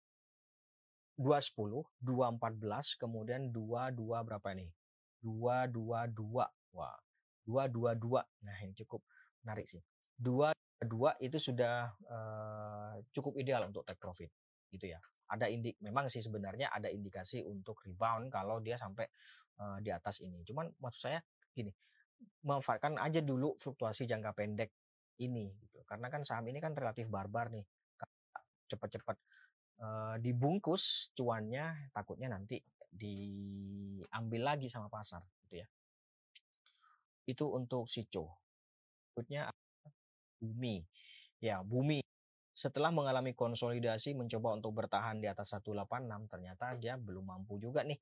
210, 1.13 1.85
214, 2.01 2.97
kemudian 2.97 3.53
22 3.53 4.25
berapa 4.25 4.47
ini? 4.57 4.73
222. 5.21 6.49
Wah, 6.73 6.97
222. 7.45 8.25
Nah, 8.41 8.55
ini 8.65 8.73
cukup 8.73 9.05
menarik 9.45 9.69
sih. 9.69 9.81
22 10.17 11.13
itu 11.21 11.37
sudah 11.37 11.93
uh, 12.09 12.97
cukup 13.13 13.37
ideal 13.37 13.69
untuk 13.69 13.85
take 13.85 14.01
profit 14.01 14.29
gitu 14.73 14.89
ya. 14.89 14.97
Ada 15.29 15.49
indik 15.53 15.77
memang 15.81 16.09
sih 16.09 16.21
sebenarnya 16.21 16.73
ada 16.73 16.89
indikasi 16.89 17.45
untuk 17.45 17.81
rebound 17.85 18.33
kalau 18.33 18.57
dia 18.57 18.77
sampai 18.77 19.05
uh, 19.61 19.77
di 19.85 19.93
atas 19.93 20.17
ini. 20.25 20.41
Cuman 20.41 20.69
maksud 20.81 21.13
saya 21.13 21.19
gini, 21.53 21.69
memanfaatkan 22.43 22.99
aja 22.99 23.23
dulu 23.23 23.55
fluktuasi 23.59 24.07
jangka 24.07 24.31
pendek 24.35 24.69
ini 25.21 25.53
gitu. 25.63 25.81
Karena 25.87 26.09
kan 26.09 26.25
saham 26.27 26.47
ini 26.49 26.59
kan 26.59 26.75
relatif 26.75 27.07
barbar 27.07 27.53
nih. 27.53 27.65
Cepat-cepat 28.67 29.17
uh, 29.83 30.15
dibungkus 30.17 31.13
cuannya 31.13 31.93
takutnya 31.93 32.33
nanti 32.33 32.57
diambil 32.93 34.55
lagi 34.55 34.67
sama 34.69 34.89
pasar 34.89 35.21
gitu 35.45 35.61
ya. 35.61 35.67
Itu 37.25 37.53
untuk 37.53 37.87
Sico. 37.87 38.41
Berikutnya 39.13 39.49
Bumi. 40.41 40.83
Ya, 41.39 41.63
Bumi 41.63 42.03
setelah 42.53 42.93
mengalami 42.93 43.33
konsolidasi 43.33 44.13
mencoba 44.13 44.53
untuk 44.53 44.77
bertahan 44.77 45.17
di 45.17 45.25
atas 45.25 45.57
186 45.57 46.29
ternyata 46.29 46.77
dia 46.77 46.93
belum 47.01 47.25
mampu 47.25 47.57
juga 47.57 47.81
nih 47.81 47.97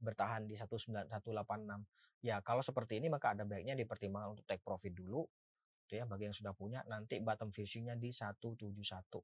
bertahan 0.00 0.48
di 0.48 0.56
19186. 0.56 1.12
Ya, 2.24 2.40
kalau 2.40 2.64
seperti 2.64 2.98
ini 2.98 3.12
maka 3.12 3.36
ada 3.36 3.44
baiknya 3.44 3.76
dipertimbangkan 3.76 4.40
untuk 4.40 4.46
take 4.48 4.64
profit 4.64 4.96
dulu. 4.96 5.28
Itu 5.86 6.00
ya 6.00 6.08
bagi 6.08 6.32
yang 6.32 6.36
sudah 6.36 6.56
punya 6.56 6.80
nanti 6.88 7.20
bottom 7.20 7.52
fishingnya 7.52 7.94
di 7.94 8.10
171 8.10 8.72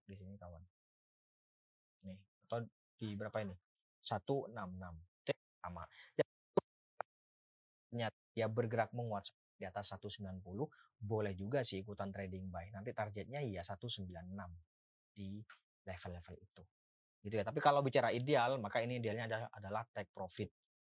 di 0.05 0.15
sini 0.15 0.37
kawan. 0.37 0.63
Nih, 2.07 2.19
atau 2.47 2.61
di 3.01 3.09
berapa 3.17 3.41
ini? 3.43 3.57
166. 4.05 4.53
sama. 5.67 5.83
Ya, 7.91 8.07
ya 8.39 8.47
bergerak 8.47 8.95
menguat 8.95 9.27
di 9.57 9.65
atas 9.67 9.91
190 9.91 10.45
boleh 11.01 11.35
juga 11.35 11.65
sih 11.67 11.83
ikutan 11.83 12.13
trading 12.15 12.53
buy. 12.53 12.71
Nanti 12.71 12.95
targetnya 12.95 13.43
ya 13.43 13.67
196 13.67 14.07
di 15.17 15.43
level-level 15.83 16.37
itu 16.39 16.63
gitu 17.27 17.35
ya. 17.35 17.45
Tapi 17.45 17.59
kalau 17.59 17.83
bicara 17.83 18.15
ideal, 18.15 18.63
maka 18.63 18.79
ini 18.79 19.03
idealnya 19.03 19.27
adalah, 19.27 19.49
adalah 19.51 19.83
take 19.91 20.15
profit 20.15 20.47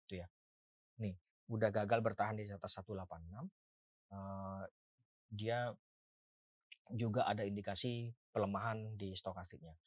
gitu 0.10 0.26
ya. 0.26 0.28
Nih, 0.98 1.14
udah 1.54 1.70
gagal 1.70 2.02
bertahan 2.02 2.42
di 2.42 2.50
atas 2.50 2.82
186. 2.82 3.46
Uh, 4.10 4.66
dia 5.30 5.70
juga 6.90 7.30
ada 7.30 7.46
indikasi 7.46 8.10
pelemahan 8.34 8.98
di 8.98 9.14
stokastiknya. 9.14 9.78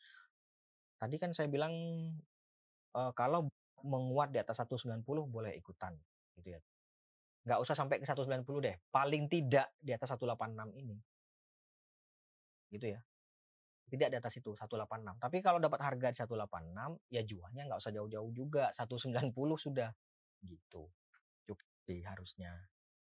Tadi 1.02 1.18
kan 1.18 1.34
saya 1.34 1.50
bilang 1.50 1.74
uh, 2.94 3.10
kalau 3.18 3.50
menguat 3.82 4.30
di 4.30 4.38
atas 4.38 4.62
190 4.62 5.02
boleh 5.26 5.58
ikutan 5.58 5.98
gitu 6.38 6.54
ya. 6.54 6.60
Nggak 7.42 7.58
usah 7.58 7.74
sampai 7.74 7.98
ke 7.98 8.06
190 8.06 8.46
deh. 8.62 8.76
Paling 8.94 9.26
tidak 9.26 9.74
di 9.82 9.90
atas 9.90 10.14
186 10.14 10.78
ini. 10.78 10.94
Gitu 12.70 12.86
ya. 12.94 13.02
Tidak 13.90 14.08
di 14.08 14.16
atas 14.16 14.38
itu 14.38 14.54
186. 14.54 15.18
Tapi 15.18 15.36
kalau 15.42 15.58
dapat 15.58 15.82
harga 15.82 16.08
di 16.14 16.16
186 16.22 17.10
ya 17.10 17.22
jualnya 17.26 17.62
nggak 17.66 17.80
usah 17.82 17.90
jauh-jauh 17.90 18.30
juga. 18.30 18.70
190 18.70 19.34
sudah 19.58 19.90
gitu. 20.44 20.90
Sih 21.82 21.98
harusnya. 22.06 22.54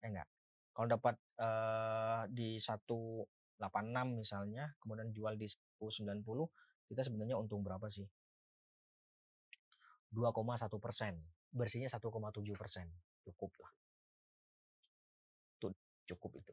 Eh 0.01 0.09
enggak? 0.09 0.29
Kalau 0.73 0.89
dapat 0.89 1.15
uh, 1.39 2.25
di 2.33 2.57
186 2.57 3.29
misalnya 4.17 4.73
kemudian 4.81 5.13
jual 5.13 5.37
di 5.37 5.47
190 5.47 6.25
kita 6.89 7.01
sebenarnya 7.05 7.37
untung 7.37 7.61
berapa 7.61 7.87
sih? 7.93 8.09
2,1 10.15 10.33
persen. 10.81 11.21
Bersihnya 11.55 11.93
1,7 11.93 12.11
persen. 12.57 12.89
Cukup 13.23 13.53
lah. 13.61 13.73
Cukup 16.05 16.37
itu. 16.37 16.53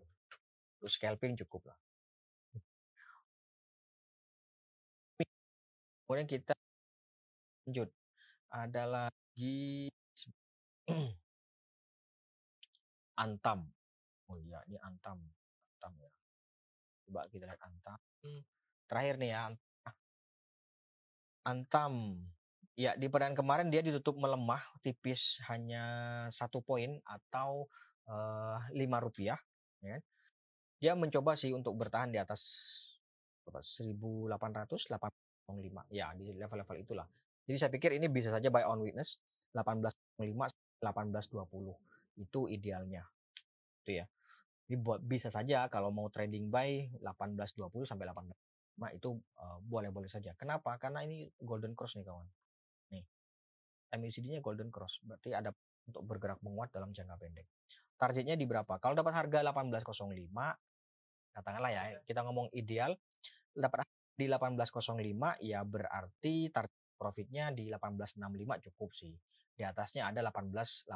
Untuk 0.80 0.92
scalping 0.92 1.36
cukup 1.44 1.72
lah. 1.72 1.78
Kemudian 6.08 6.28
kita 6.28 6.56
lanjut. 7.68 7.90
Ada 8.52 8.84
lagi 8.84 9.88
Antam. 13.22 13.70
Oh 14.32 14.38
iya, 14.40 14.64
ini 14.66 14.78
Antam. 14.82 15.20
Antam 15.78 15.94
ya. 16.02 16.12
Coba 17.06 17.22
kita 17.30 17.46
lihat 17.46 17.62
Antam. 17.62 18.00
Terakhir 18.90 19.16
nih 19.22 19.30
ya. 19.36 19.42
Antam. 21.46 21.94
Ya, 22.80 22.96
di 22.98 23.12
perdagangan 23.12 23.38
kemarin 23.38 23.68
dia 23.70 23.84
ditutup 23.84 24.18
melemah 24.18 24.64
tipis 24.82 25.44
hanya 25.52 25.84
satu 26.32 26.64
poin 26.64 26.98
atau 27.04 27.68
lima 28.74 28.98
uh, 28.98 29.04
rupiah. 29.04 29.38
Ya. 29.84 30.00
Kan. 30.00 30.04
Dia 30.82 30.98
mencoba 30.98 31.38
sih 31.38 31.54
untuk 31.54 31.78
bertahan 31.78 32.10
di 32.10 32.18
atas 32.18 32.42
1885 33.46 34.90
ya 35.94 36.10
di 36.18 36.34
level-level 36.34 36.78
itulah. 36.82 37.06
Jadi 37.46 37.58
saya 37.58 37.70
pikir 37.70 37.94
ini 37.98 38.10
bisa 38.10 38.34
saja 38.34 38.50
buy 38.50 38.66
on 38.66 38.82
witness 38.82 39.22
18.5 39.54 39.92
18.20 40.82 41.46
itu 42.20 42.40
idealnya. 42.50 43.06
Itu 43.86 44.02
ya. 44.02 44.06
Ini 44.68 44.76
buat 44.80 45.04
bisa 45.04 45.30
saja 45.30 45.68
kalau 45.70 45.94
mau 45.94 46.08
trading 46.10 46.50
buy 46.50 46.90
18.20 47.00 47.86
sampai 47.86 48.08
18 48.10 48.98
itu 48.98 49.14
uh, 49.38 49.60
boleh-boleh 49.62 50.10
saja. 50.10 50.34
Kenapa? 50.34 50.74
Karena 50.82 51.06
ini 51.06 51.30
golden 51.38 51.78
cross 51.78 51.94
nih 52.00 52.08
kawan. 52.08 52.26
Nih. 52.96 53.06
MACD-nya 53.92 54.40
golden 54.40 54.72
cross, 54.72 55.04
berarti 55.04 55.36
ada 55.36 55.52
untuk 55.86 56.02
bergerak 56.08 56.40
menguat 56.42 56.72
dalam 56.72 56.96
jangka 56.96 57.20
pendek. 57.20 57.46
Targetnya 58.00 58.40
di 58.40 58.48
berapa? 58.48 58.80
Kalau 58.80 58.96
dapat 58.98 59.14
harga 59.14 59.44
18.05 59.44 59.86
katakanlah 61.32 61.72
ya, 61.72 61.84
kita 62.04 62.24
ngomong 62.28 62.52
ideal 62.56 62.96
dapat 63.52 63.84
di 64.16 64.28
18.05 64.28 65.00
ya 65.44 65.60
berarti 65.64 66.52
target 66.52 66.96
profitnya 66.96 67.50
di 67.50 67.72
1865 67.74 68.66
cukup 68.70 68.90
sih. 68.94 69.14
Di 69.56 69.64
atasnya 69.68 70.10
ada 70.10 70.22
1880. 70.32 70.92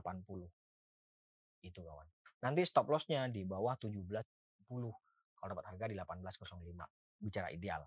Itu 1.61 1.79
kawan. 1.81 2.07
Nanti 2.45 2.61
stop 2.67 2.89
lossnya 2.91 3.25
di 3.31 3.41
bawah 3.41 3.73
1710 3.77 4.21
kalau 4.69 5.49
dapat 5.49 5.65
harga 5.69 5.85
di 5.89 5.95
1805. 5.97 7.21
Bicara 7.21 7.49
ideal. 7.49 7.85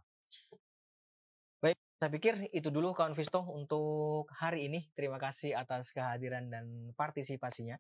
Baik, 1.59 1.79
saya 1.99 2.11
pikir 2.11 2.35
itu 2.55 2.71
dulu 2.71 2.95
kawan 2.95 3.15
Visto 3.15 3.43
untuk 3.51 4.31
hari 4.35 4.71
ini. 4.71 4.87
Terima 4.95 5.19
kasih 5.19 5.59
atas 5.59 5.91
kehadiran 5.91 6.47
dan 6.51 6.95
partisipasinya. 6.95 7.75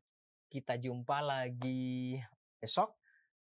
Kita 0.49 0.81
jumpa 0.81 1.23
lagi 1.23 2.19
besok 2.59 2.97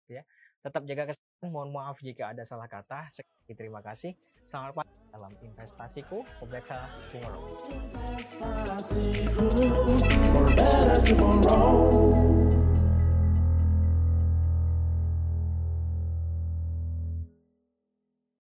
ya. 0.05 0.21
Tetap 0.61 0.85
jaga 0.85 1.09
kesehatan. 1.09 1.49
Mohon 1.49 1.69
maaf 1.77 1.97
jika 2.01 2.33
ada 2.33 2.41
salah 2.41 2.65
kata. 2.65 3.09
Sekali 3.13 3.53
terima 3.53 3.81
kasih. 3.85 4.17
Selamat 4.47 4.79
pagi 4.79 4.95
dalam. 5.11 5.35
Investasiku 5.43 6.23
for 6.39 6.47
better 6.47 6.79
tomorrow. 7.11 7.43